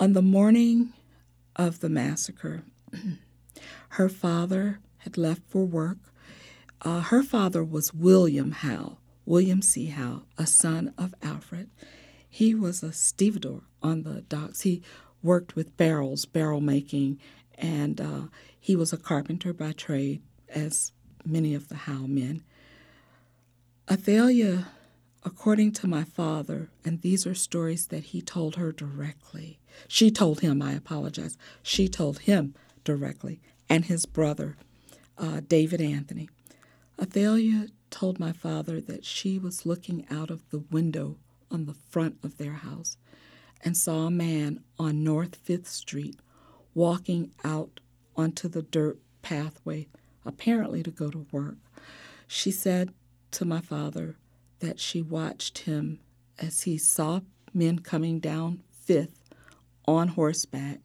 [0.00, 0.94] On the morning
[1.56, 2.62] of the massacre,
[3.90, 5.98] her father had left for work.
[6.80, 9.88] Uh, her father was William Howe, William C.
[9.88, 11.68] Howe, a son of Alfred.
[12.26, 14.62] He was a stevedore on the docks.
[14.62, 14.82] He
[15.22, 17.20] worked with barrels, barrel making,
[17.56, 18.22] and uh,
[18.58, 20.92] he was a carpenter by trade, as
[21.26, 22.42] many of the Howe men.
[23.86, 24.68] Athalia,
[25.24, 30.40] according to my father, and these are stories that he told her directly, she told
[30.40, 31.36] him, I apologize.
[31.62, 32.54] She told him
[32.84, 34.56] directly, and his brother,
[35.18, 36.28] uh, David Anthony.
[36.98, 41.16] Athalia told my father that she was looking out of the window
[41.50, 42.96] on the front of their house
[43.62, 46.16] and saw a man on North Fifth Street
[46.74, 47.80] walking out
[48.16, 49.88] onto the dirt pathway,
[50.24, 51.56] apparently to go to work.
[52.26, 52.92] She said
[53.32, 54.16] to my father
[54.60, 56.00] that she watched him
[56.38, 57.20] as he saw
[57.52, 59.19] men coming down Fifth
[59.86, 60.78] on horseback.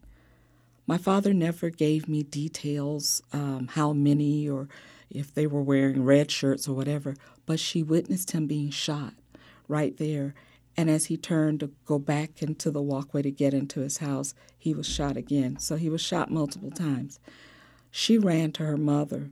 [0.87, 4.67] My father never gave me details, um, how many or
[5.09, 9.13] if they were wearing red shirts or whatever, but she witnessed him being shot
[9.67, 10.33] right there.
[10.77, 14.33] And as he turned to go back into the walkway to get into his house,
[14.57, 15.57] he was shot again.
[15.59, 17.19] So he was shot multiple times.
[17.91, 19.29] She ran to her mother.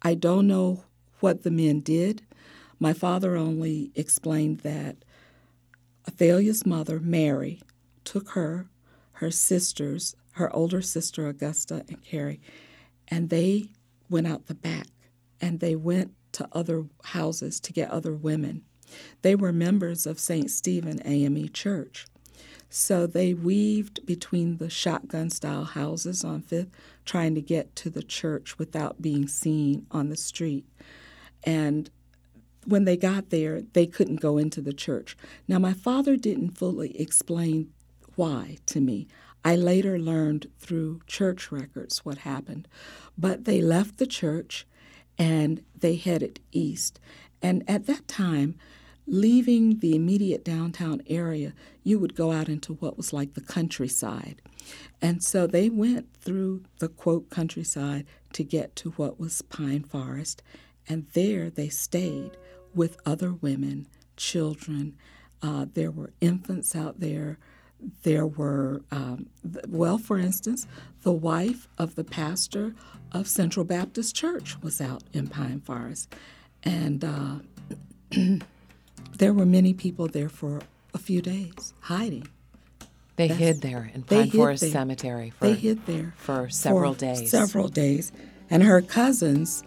[0.00, 0.84] I don't know
[1.20, 2.22] what the men did.
[2.78, 4.96] My father only explained that
[6.06, 7.60] Athalia's mother, Mary,
[8.04, 8.68] took her,
[9.14, 12.40] her sisters, her older sister Augusta and Carrie,
[13.08, 13.70] and they
[14.08, 14.86] went out the back
[15.40, 18.62] and they went to other houses to get other women.
[19.22, 20.50] They were members of St.
[20.50, 22.06] Stephen AME Church.
[22.68, 26.70] So they weaved between the shotgun style houses on Fifth,
[27.04, 30.66] trying to get to the church without being seen on the street.
[31.44, 31.88] And
[32.66, 35.16] when they got there, they couldn't go into the church.
[35.46, 37.70] Now, my father didn't fully explain
[38.16, 39.06] why to me.
[39.44, 42.66] I later learned through church records what happened.
[43.18, 44.66] But they left the church
[45.18, 46.98] and they headed east.
[47.42, 48.56] And at that time,
[49.06, 54.40] leaving the immediate downtown area, you would go out into what was like the countryside.
[55.02, 60.42] And so they went through the quote countryside to get to what was Pine Forest.
[60.88, 62.36] And there they stayed
[62.74, 64.96] with other women, children.
[65.42, 67.38] Uh, there were infants out there.
[68.02, 69.26] There were, um,
[69.68, 70.66] well, for instance,
[71.02, 72.74] the wife of the pastor
[73.12, 76.14] of Central Baptist Church was out in Pine Forest.
[76.62, 77.36] And uh,
[79.18, 80.62] there were many people there for
[80.94, 82.28] a few days hiding.
[83.16, 84.70] They That's, hid there in Pine Forest there.
[84.70, 85.30] Cemetery.
[85.30, 87.30] For, they hid there for several for days.
[87.30, 88.12] Several days,
[88.50, 89.62] and her cousins,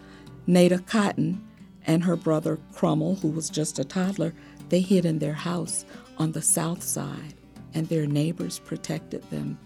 [0.46, 1.44] Nada Cotton
[1.86, 4.34] and her brother Crummel, who was just a toddler,
[4.68, 5.86] they hid in their house
[6.18, 7.34] on the south side,
[7.74, 9.58] and their neighbors protected them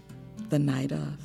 [0.49, 1.17] the night of.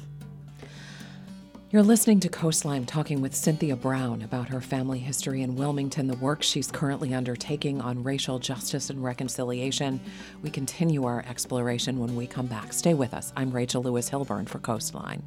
[1.71, 6.17] You're listening to Coastline talking with Cynthia Brown about her family history in Wilmington, the
[6.17, 10.01] work she's currently undertaking on racial justice and reconciliation.
[10.41, 12.73] We continue our exploration when we come back.
[12.73, 13.35] Stay with us.
[13.37, 15.23] I'm Rachel Lewis Hilburn for Coastline.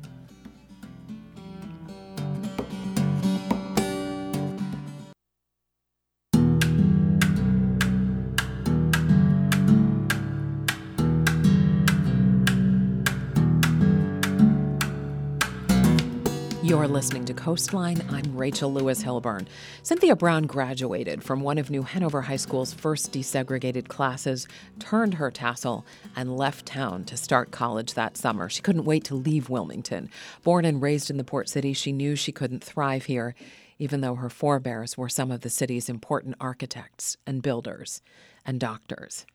[16.71, 18.01] You're listening to Coastline.
[18.11, 19.45] I'm Rachel Lewis Hilburn.
[19.83, 24.47] Cynthia Brown graduated from one of New Hanover High School's first desegregated classes,
[24.79, 28.47] turned her tassel, and left town to start college that summer.
[28.47, 30.09] She couldn't wait to leave Wilmington.
[30.43, 33.35] Born and raised in the port city, she knew she couldn't thrive here,
[33.77, 38.01] even though her forebears were some of the city's important architects and builders
[38.45, 39.25] and doctors.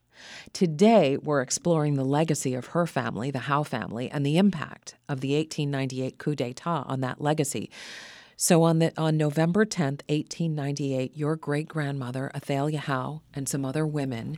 [0.53, 5.21] Today, we're exploring the legacy of her family, the Howe family, and the impact of
[5.21, 7.71] the 1898 coup d'etat on that legacy.
[8.37, 13.87] So on the on November 10th, 1898, your great grandmother, Athalia Howe, and some other
[13.87, 14.37] women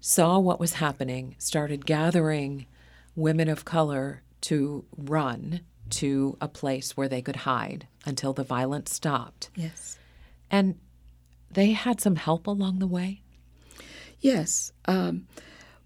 [0.00, 2.66] saw what was happening, started gathering
[3.14, 5.60] women of color to run
[5.90, 9.50] to a place where they could hide until the violence stopped.
[9.54, 9.98] Yes.
[10.50, 10.78] And
[11.50, 13.22] they had some help along the way?
[14.20, 14.72] Yes.
[14.86, 15.26] Um,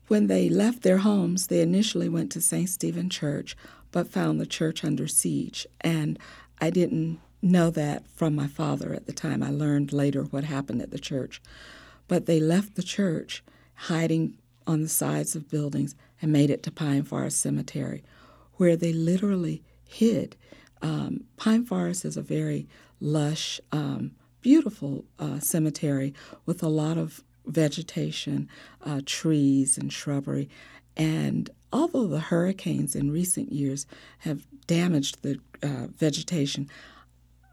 [0.09, 2.69] when they left their homes, they initially went to St.
[2.69, 3.57] Stephen Church,
[3.91, 5.67] but found the church under siege.
[5.81, 6.19] And
[6.61, 9.43] I didn't know that from my father at the time.
[9.43, 11.43] I learned later what happened at the church.
[12.09, 13.43] But they left the church,
[13.75, 18.03] hiding on the sides of buildings, and made it to Pine Forest Cemetery,
[18.55, 20.37] where they literally hid.
[20.81, 22.69] Um, Pine Forest is a very
[23.01, 26.15] lush, um, beautiful uh, cemetery
[26.47, 28.49] with a lot of vegetation,
[28.85, 30.49] uh, trees, and shrubbery.
[30.97, 33.87] And although the hurricanes in recent years
[34.21, 36.69] have damaged the uh, vegetation,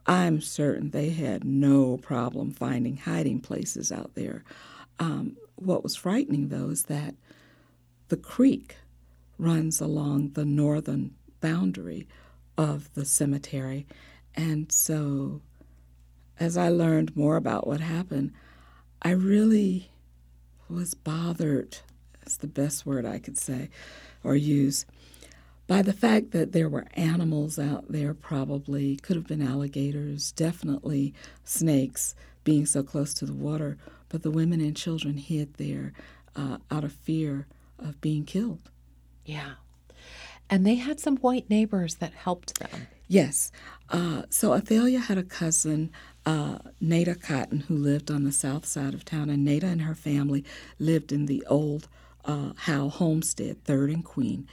[0.05, 4.43] I'm certain they had no problem finding hiding places out there.
[4.99, 7.15] Um, what was frightening, though, is that
[8.09, 8.75] the creek
[9.37, 12.07] runs along the northern boundary
[12.57, 13.87] of the cemetery.
[14.35, 15.41] And so,
[16.39, 18.33] as I learned more about what happened,
[19.01, 19.91] I really
[20.69, 21.77] was bothered,
[22.19, 23.69] that's the best word I could say
[24.23, 24.85] or use,
[25.67, 31.13] by the fact that there were animals out there, probably, could have been alligators, definitely
[31.43, 33.77] snakes being so close to the water,
[34.09, 35.93] but the women and children hid there
[36.35, 37.47] uh, out of fear
[37.77, 38.71] of being killed.
[39.25, 39.53] Yeah.
[40.49, 42.87] And they had some white neighbors that helped them.
[43.09, 43.51] Yes.
[43.89, 45.91] Uh, so Athalia had a cousin,
[46.27, 49.95] uh, Nada Cotton, who lived on the south side of town, and Nada and her
[49.95, 50.45] family
[50.77, 51.87] lived in the old
[52.23, 54.47] uh, Howe homestead, Third and Queen.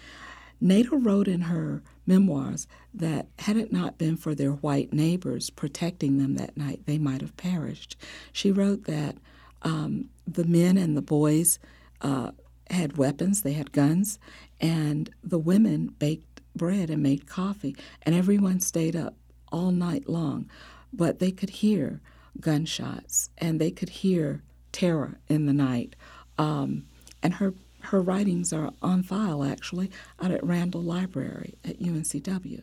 [0.59, 6.17] Nada wrote in her memoirs that had it not been for their white neighbors protecting
[6.17, 7.95] them that night, they might have perished.
[8.33, 9.17] She wrote that
[9.61, 11.59] um, the men and the boys
[12.01, 12.31] uh,
[12.71, 14.19] had weapons, they had guns,
[14.63, 19.15] and the women baked bread and made coffee, and everyone stayed up
[19.53, 20.51] all night long.
[20.93, 22.01] But they could hear
[22.41, 24.43] gunshots and they could hear
[24.73, 25.97] terror in the night.
[26.39, 26.87] Um,
[27.23, 29.91] and her her writings are on file actually
[30.21, 32.63] out at Randall Library at UNCW.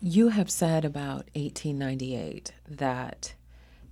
[0.00, 3.34] You have said about 1898 that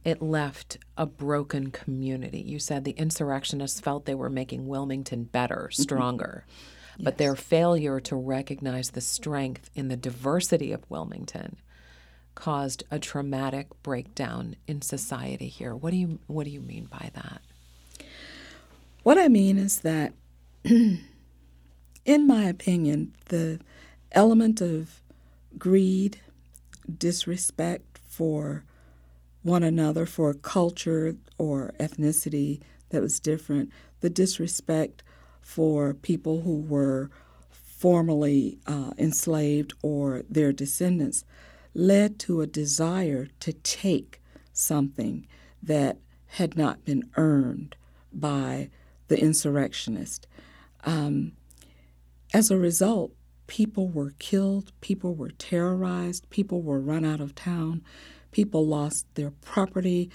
[0.04, 2.40] it left a broken community.
[2.40, 5.82] You said the insurrectionists felt they were making Wilmington better, mm-hmm.
[7.00, 7.04] Yes.
[7.04, 11.56] But their failure to recognize the strength in the diversity of Wilmington
[12.34, 15.74] caused a traumatic breakdown in society here.
[15.74, 17.42] What do you what do you mean by that?
[19.02, 20.12] What I mean is that
[20.64, 23.60] in my opinion, the
[24.12, 25.00] element of
[25.58, 26.20] greed,
[26.98, 28.64] disrespect for
[29.42, 33.70] one another, for culture or ethnicity that was different,
[34.00, 35.02] the disrespect
[35.40, 37.10] for people who were
[37.50, 41.24] formerly uh, enslaved or their descendants
[41.74, 44.20] led to a desire to take
[44.52, 45.26] something
[45.62, 47.74] that had not been earned
[48.12, 48.68] by
[49.08, 50.26] the insurrectionist.
[50.84, 51.32] Um,
[52.32, 53.12] as a result,
[53.46, 57.82] people were killed, people were terrorized, people were run out of town,
[58.30, 60.10] people lost their property,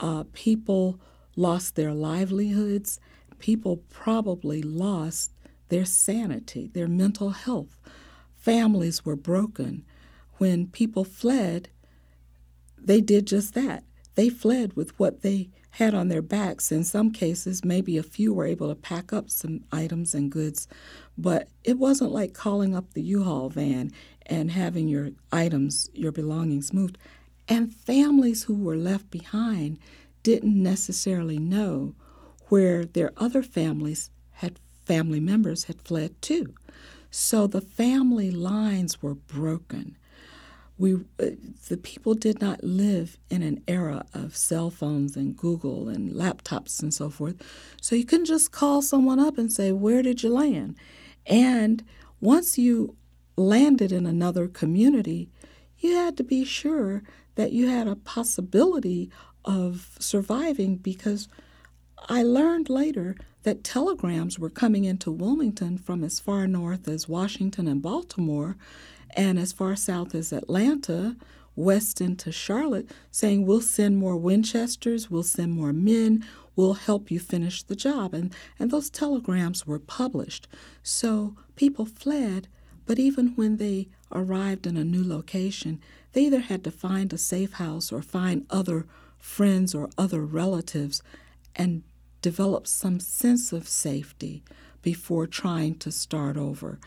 [0.00, 0.98] uh, people
[1.36, 2.98] lost their livelihoods,
[3.42, 5.32] people probably lost
[5.68, 7.80] their sanity, their mental health.
[8.36, 9.84] Families were broken.
[10.38, 11.68] When people fled,
[12.78, 13.82] they did just that.
[14.14, 16.70] They fled with what they had on their backs.
[16.70, 20.68] In some cases, maybe a few were able to pack up some items and goods,
[21.18, 23.90] but it wasn't like calling up the U Haul van
[24.26, 26.96] and having your items, your belongings moved.
[27.48, 29.80] And families who were left behind
[30.22, 31.96] didn't necessarily know
[32.52, 36.54] where their other families had family members had fled to.
[37.10, 39.96] So the family lines were broken
[40.78, 41.30] we uh,
[41.68, 46.82] the people did not live in an era of cell phones and Google and laptops
[46.82, 47.36] and so forth.
[47.80, 50.76] So you couldn't just call someone up and say, "Where did you land?"
[51.26, 51.84] And
[52.20, 52.96] once you
[53.36, 55.30] landed in another community,
[55.78, 57.02] you had to be sure
[57.36, 59.10] that you had a possibility
[59.44, 61.28] of surviving because
[62.08, 67.66] I learned later that telegrams were coming into Wilmington from as far north as Washington
[67.68, 68.56] and Baltimore
[69.14, 71.16] and as far south as Atlanta,
[71.54, 76.24] west into Charlotte, saying, We'll send more Winchesters, we'll send more men,
[76.56, 78.14] we'll help you finish the job.
[78.14, 80.48] And, and those telegrams were published.
[80.82, 82.48] So people fled,
[82.86, 85.80] but even when they arrived in a new location,
[86.12, 88.86] they either had to find a safe house or find other
[89.18, 91.02] friends or other relatives
[91.54, 91.82] and
[92.22, 94.42] develop some sense of safety
[94.80, 96.78] before trying to start over.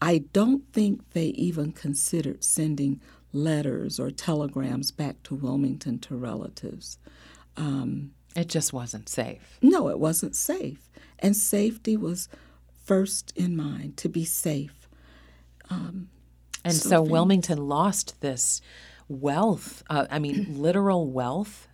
[0.00, 3.00] I don't think they even considered sending
[3.32, 6.98] letters or telegrams back to Wilmington to relatives.
[7.56, 9.58] Um, it just wasn't safe.
[9.62, 10.90] No, it wasn't safe.
[11.18, 12.28] And safety was
[12.84, 14.88] first in mind to be safe.
[15.70, 16.08] Um,
[16.64, 18.60] and so, so Wilmington lost this
[19.08, 21.68] wealth, uh, I mean, literal wealth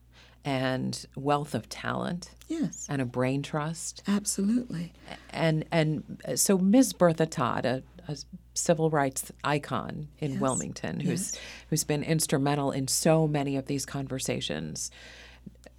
[0.49, 2.31] and wealth of talent.
[2.49, 2.87] Yes.
[2.89, 4.03] And a brain trust.
[4.09, 4.95] Absolutely.
[5.31, 6.95] And and uh, so Ms.
[6.95, 8.17] Bertha Todd, a, a
[8.55, 10.41] civil rights icon in yes.
[10.41, 11.43] Wilmington, who's yes.
[11.69, 14.91] who's been instrumental in so many of these conversations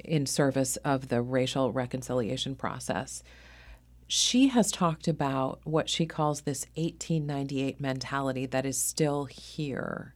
[0.05, 3.23] in service of the racial reconciliation process.
[4.07, 10.13] She has talked about what she calls this 1898 mentality that is still here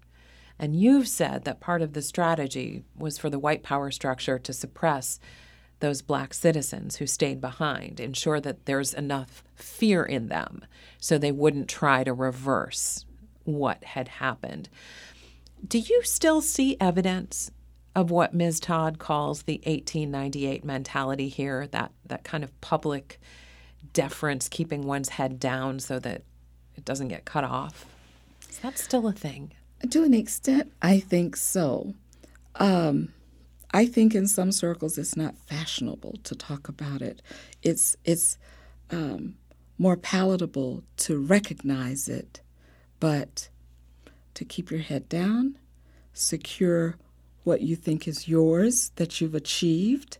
[0.60, 4.54] and you've said that part of the strategy was for the white power structure to
[4.54, 5.20] suppress
[5.80, 10.64] those black citizens who stayed behind, ensure that there's enough fear in them
[10.97, 13.06] so they wouldn't try to reverse
[13.43, 14.70] what had happened.
[15.68, 17.51] Do you still see evidence
[17.95, 18.60] of what Ms.
[18.60, 23.20] Todd calls the 1898 mentality here, that, that kind of public
[23.91, 26.24] deference, keeping one's head down so that
[26.76, 27.86] it doesn't get cut off?
[28.49, 29.51] Is that still a thing?
[29.89, 31.93] To an extent, I think so.
[32.55, 33.13] Um,
[33.73, 37.21] I think in some circles it's not fashionable to talk about it.
[37.61, 38.38] It's it's
[38.91, 39.36] um,
[39.77, 42.41] more palatable to recognize it,
[42.99, 43.49] but
[44.36, 45.57] to keep your head down,
[46.13, 46.97] secure
[47.43, 50.17] what you think is yours that you've achieved,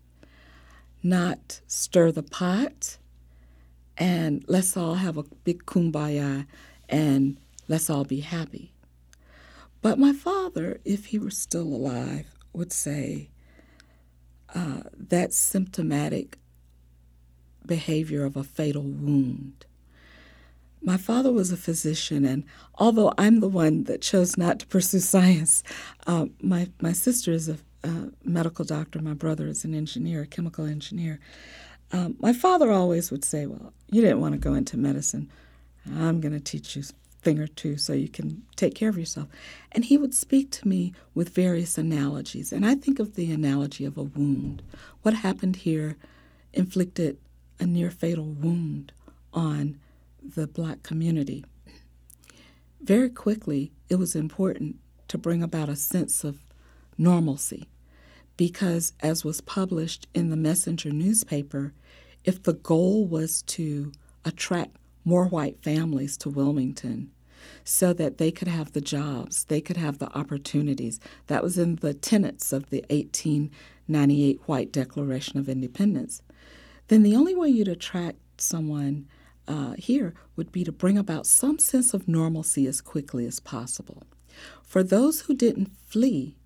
[1.01, 2.97] not stir the pot,
[3.97, 6.47] and let's all have a big kumbaya
[6.89, 7.38] and
[7.70, 8.73] let's all be happy.
[9.84, 13.30] But my father, if he were still alive, would say
[14.56, 16.40] uh, that's symptomatic
[17.66, 19.66] behavior of a fatal wound.
[20.82, 25.00] My father was a physician, and although I'm the one that chose not to pursue
[25.16, 25.64] science,
[26.08, 27.58] uh, my, my sister is a
[28.24, 31.20] medical doctor, my brother is an engineer, a chemical engineer.
[31.92, 35.30] Um, my father always would say, Well, you didn't want to go into medicine.
[35.86, 38.98] I'm going to teach you a thing or two so you can take care of
[38.98, 39.28] yourself.
[39.72, 42.52] And he would speak to me with various analogies.
[42.52, 44.62] And I think of the analogy of a wound.
[45.02, 45.98] What happened here
[46.52, 47.18] inflicted
[47.60, 48.92] a near fatal wound
[49.34, 49.80] on
[50.22, 51.44] the black community.
[52.82, 56.40] Very quickly, it was important to bring about a sense of
[56.98, 57.70] normalcy
[58.36, 61.74] because, as was published in the Messenger newspaper,
[62.24, 63.92] if the goal was to
[64.26, 67.12] attract more white families to Wilmington
[67.64, 71.76] so that they could have the jobs, they could have the opportunities, that was in
[71.78, 76.22] the tenets of the 1898 White Declaration of Independence,
[76.88, 79.08] then the only way you'd attract someone
[79.47, 84.04] uh, here would be to bring about some sense of normalcy as quickly as possible.
[84.64, 86.38] For those who didn't flee,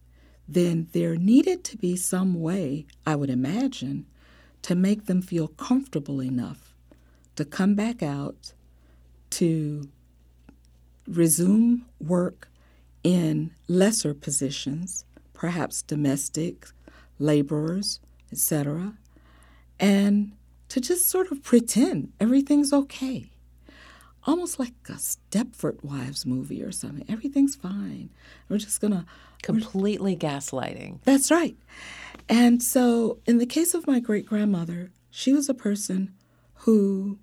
[0.48, 4.06] then there needed to be some way, I would imagine,
[4.64, 6.67] to make them feel comfortable enough
[7.38, 8.54] to come back out,
[9.30, 9.88] to
[11.08, 12.50] resume work
[13.04, 16.68] in lesser positions, perhaps domestic,
[17.20, 18.00] laborers,
[18.32, 18.94] etc.,
[19.80, 20.34] and
[20.70, 23.30] to just sort of pretend everything's okay.
[24.26, 27.06] Almost like a Stepford Wives movie or something.
[27.08, 28.10] Everything's fine.
[28.50, 29.06] We're just going to.
[29.44, 31.00] Completely gaslighting.
[31.04, 31.56] That's right.
[32.28, 36.14] And so, in the case of my great grandmother, she was a person
[36.62, 37.20] who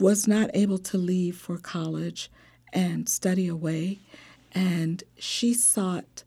[0.00, 2.30] was not able to leave for college
[2.72, 3.98] and study away.
[4.52, 6.24] And she sought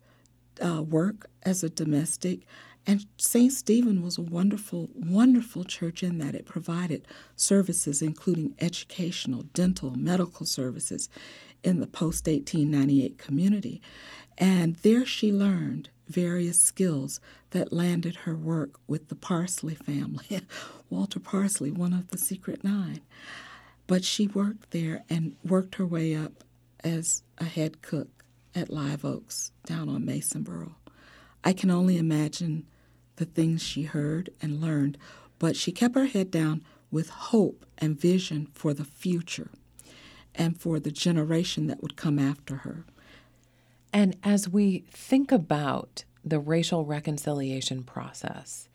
[0.64, 2.42] uh, work as a domestic.
[2.86, 3.52] And St.
[3.52, 10.46] Stephen was a wonderful, wonderful church in that it provided services, including educational, dental, medical
[10.46, 11.10] services
[11.64, 13.82] in the post 1898 community.
[14.38, 17.22] And there she learned various skills
[17.52, 20.42] that landed her work with the Parsley family,
[20.90, 23.02] Walter Parsley, one of the Secret Nine.
[23.88, 26.44] But she worked there and worked her way up
[26.84, 28.24] as a head cook
[28.56, 30.76] at Live Oaks down on Masonboro.
[31.44, 32.66] I can only imagine
[33.18, 34.98] the things she heard and learned,
[35.40, 39.50] but she kept her head down with hope and vision for the future
[40.36, 42.86] and for the generation that would come after her.
[43.92, 48.68] And as we think about the racial reconciliation process,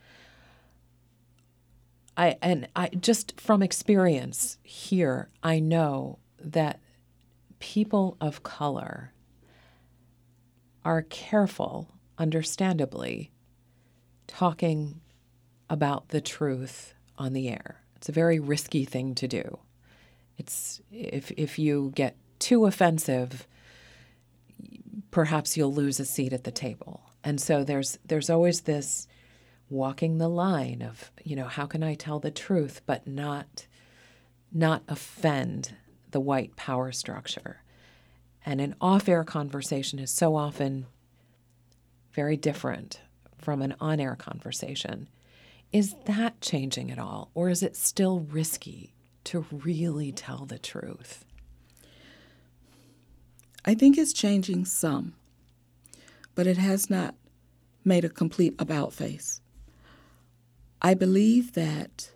[2.19, 6.81] I and I just from experience here, I know that
[7.61, 9.13] people of color
[10.85, 13.31] are careful, understandably,
[14.27, 15.01] talking
[15.71, 17.83] about the truth on the air.
[17.97, 19.61] It's a very risky thing to do.
[20.37, 23.47] It's if if you get too offensive,
[25.13, 27.13] perhaps you'll lose a seat at the table.
[27.23, 29.07] And so there's there's always this
[29.71, 33.67] walking the line of, you know, how can I tell the truth but not
[34.53, 35.75] not offend
[36.11, 37.63] the white power structure.
[38.45, 40.87] And an off-air conversation is so often
[42.13, 43.01] very different
[43.37, 45.09] from an on air conversation.
[45.73, 48.95] Is that changing at all, or is it still risky
[49.25, 51.25] to really tell the truth?
[53.65, 55.15] I think it's changing some,
[56.35, 57.15] but it has not
[57.85, 59.43] made a complete about face.
[60.81, 62.11] I believe that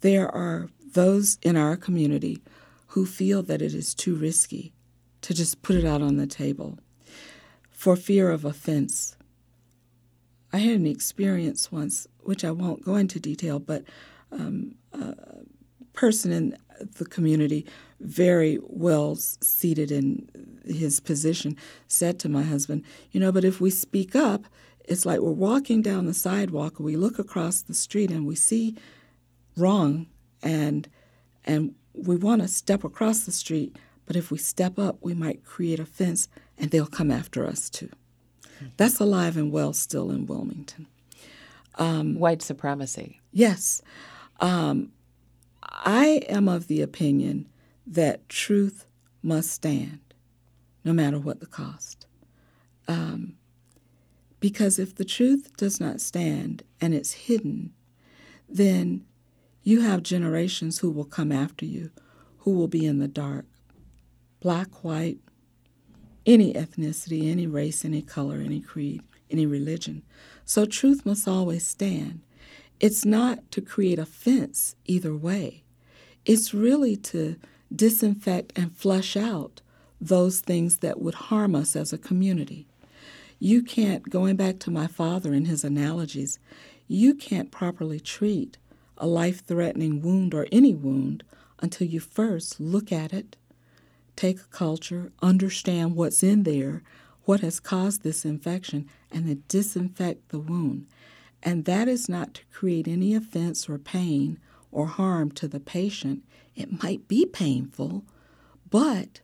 [0.00, 2.42] there are those in our community
[2.88, 4.72] who feel that it is too risky
[5.22, 6.78] to just put it out on the table
[7.70, 9.16] for fear of offense.
[10.52, 13.84] I had an experience once, which I won't go into detail, but
[14.30, 15.14] um, a
[15.92, 16.56] person in
[16.98, 17.66] the community,
[18.00, 20.28] very well seated in
[20.64, 21.56] his position,
[21.88, 24.44] said to my husband, You know, but if we speak up,
[24.86, 28.34] it's like we're walking down the sidewalk and we look across the street and we
[28.36, 28.76] see
[29.56, 30.06] wrong
[30.42, 30.88] and
[31.44, 35.44] and we want to step across the street, but if we step up, we might
[35.44, 36.28] create a fence
[36.58, 37.90] and they'll come after us too.
[38.76, 40.86] That's alive and well still in Wilmington.
[41.76, 43.20] Um, White supremacy.
[43.32, 43.82] Yes.
[44.40, 44.92] Um,
[45.62, 47.48] I am of the opinion
[47.86, 48.86] that truth
[49.22, 50.00] must stand,
[50.84, 52.06] no matter what the cost.
[52.88, 53.34] Um,
[54.40, 57.72] because if the truth does not stand and it's hidden,
[58.48, 59.04] then
[59.62, 61.90] you have generations who will come after you
[62.46, 63.44] who will be in the dark
[64.40, 65.18] black, white,
[66.24, 70.02] any ethnicity, any race, any color, any creed, any religion.
[70.44, 72.20] So truth must always stand.
[72.78, 75.64] It's not to create a fence either way.
[76.24, 77.34] It's really to
[77.74, 79.62] disinfect and flush out
[80.00, 82.68] those things that would harm us as a community.
[83.38, 86.38] You can't, going back to my father and his analogies,
[86.88, 88.56] you can't properly treat
[88.96, 91.22] a life threatening wound or any wound
[91.58, 93.36] until you first look at it,
[94.14, 96.82] take a culture, understand what's in there,
[97.24, 100.86] what has caused this infection, and then disinfect the wound.
[101.42, 104.38] And that is not to create any offense or pain
[104.72, 106.22] or harm to the patient.
[106.54, 108.04] It might be painful,
[108.70, 109.20] but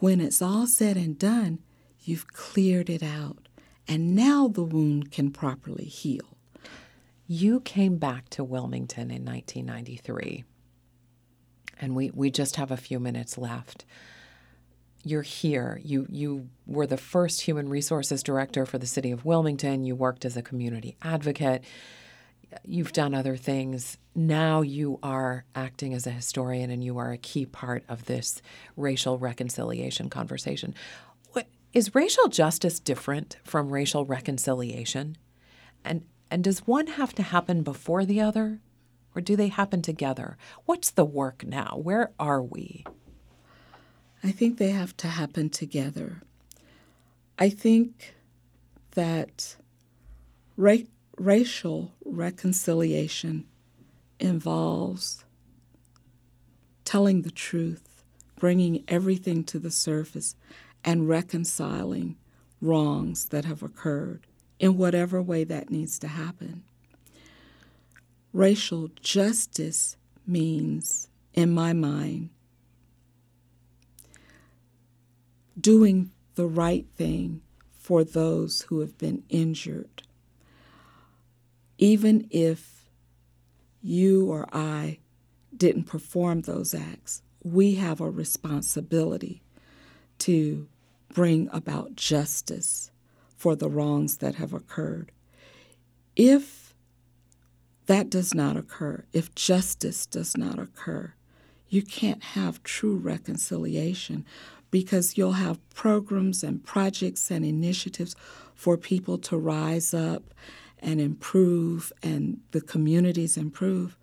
[0.00, 1.60] when it's all said and done,
[2.00, 3.43] you've cleared it out.
[3.86, 6.38] And now the wound can properly heal.
[7.26, 10.44] You came back to Wilmington in 1993,
[11.80, 13.84] and we, we just have a few minutes left
[15.04, 15.80] you're here.
[15.84, 19.84] You you were the first human resources director for the city of Wilmington.
[19.84, 21.62] You worked as a community advocate.
[22.64, 23.98] You've done other things.
[24.14, 28.40] Now you are acting as a historian and you are a key part of this
[28.76, 30.74] racial reconciliation conversation.
[31.74, 35.18] Is racial justice different from racial reconciliation?
[35.84, 38.60] And and does one have to happen before the other
[39.14, 40.36] or do they happen together?
[40.66, 41.78] What's the work now?
[41.82, 42.84] Where are we?
[44.22, 46.22] I think they have to happen together.
[47.38, 48.14] I think
[48.92, 49.56] that
[50.56, 53.46] ra- racial reconciliation
[54.18, 55.24] involves
[56.84, 58.04] telling the truth,
[58.36, 60.36] bringing everything to the surface,
[60.84, 62.16] and reconciling
[62.60, 64.26] wrongs that have occurred
[64.58, 66.62] in whatever way that needs to happen.
[68.32, 72.30] Racial justice means, in my mind,
[75.60, 77.40] doing the right thing
[77.72, 80.02] for those who have been injured.
[81.78, 82.88] Even if
[83.82, 84.98] you or I
[85.56, 89.42] didn't perform those acts, we have a responsibility
[90.20, 90.66] to
[91.14, 92.90] bring about justice
[93.36, 95.12] for the wrongs that have occurred.
[96.16, 96.74] If
[97.86, 101.14] that does not occur, if justice does not occur,
[101.68, 104.26] you can't have true reconciliation
[104.70, 108.16] because you'll have programs and projects and initiatives
[108.54, 110.34] for people to rise up
[110.80, 113.96] and improve and the communities improve,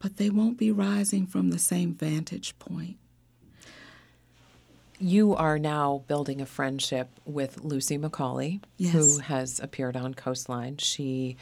[0.00, 2.96] but they won't be rising from the same vantage point.
[5.00, 8.92] You are now building a friendship with Lucy Macaulay, yes.
[8.92, 10.76] who has appeared on Coastline.
[10.76, 11.36] She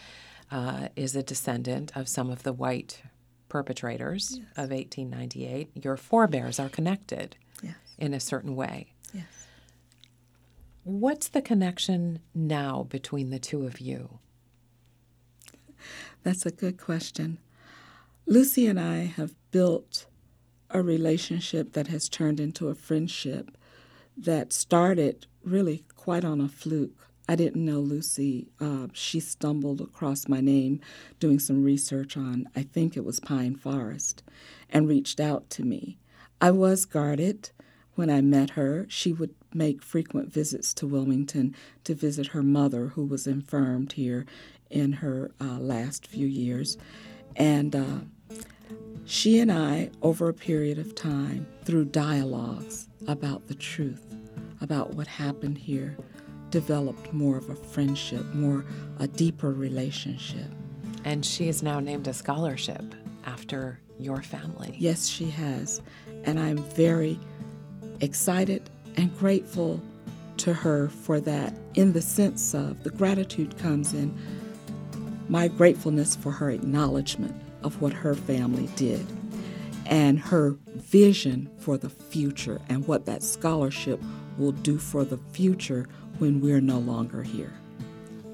[0.51, 3.03] uh, is a descendant of some of the white
[3.49, 4.47] perpetrators yes.
[4.57, 5.71] of 1898.
[5.85, 7.37] Your forebears are connected
[7.99, 8.93] in a certain way.
[9.13, 9.47] Yes.
[10.85, 14.21] What's the connection now between the two of you?
[16.23, 17.39] That's a good question.
[18.27, 20.07] Lucy and I have built
[20.71, 23.57] a relationship that has turned into a friendship
[24.17, 27.09] that started really quite on a fluke.
[27.29, 28.49] I didn't know Lucy.
[28.59, 30.81] Uh, she stumbled across my name
[31.21, 34.23] doing some research on, I think it was Pine Forest,
[34.71, 35.99] and reached out to me.
[36.41, 37.51] I was guarded.
[37.95, 41.55] When I met her, she would make frequent visits to Wilmington
[41.85, 44.25] to visit her mother, who was infirmed here
[44.71, 46.79] in her uh, last few years.
[47.37, 47.99] And uh,
[49.05, 54.15] she and I, over a period of time, through dialogues about the truth,
[54.61, 55.97] about what happened here,
[56.51, 58.67] developed more of a friendship, more
[58.99, 60.51] a deeper relationship.
[61.05, 62.95] And she has now named a scholarship
[63.25, 64.77] after your family.
[64.79, 65.81] Yes, she has.
[66.25, 67.19] And I'm very
[68.01, 69.81] excited and grateful
[70.39, 74.17] to her for that in the sense of the gratitude comes in
[75.29, 79.07] my gratefulness for her acknowledgement of what her family did
[79.87, 84.01] and her vision for the future and what that scholarship
[84.37, 85.87] will do for the future
[86.19, 87.53] when we're no longer here.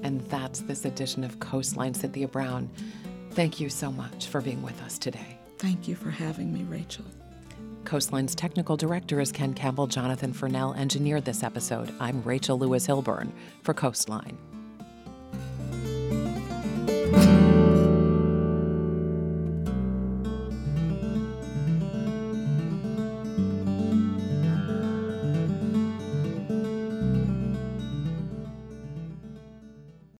[0.03, 2.69] And that's this edition of Coastline Cynthia Brown.
[3.31, 5.39] Thank you so much for being with us today.
[5.57, 7.05] Thank you for having me, Rachel.
[7.85, 9.87] Coastline's technical director is Ken Campbell.
[9.87, 11.93] Jonathan Furnell engineered this episode.
[11.99, 13.31] I'm Rachel Lewis Hilburn
[13.63, 14.37] for Coastline.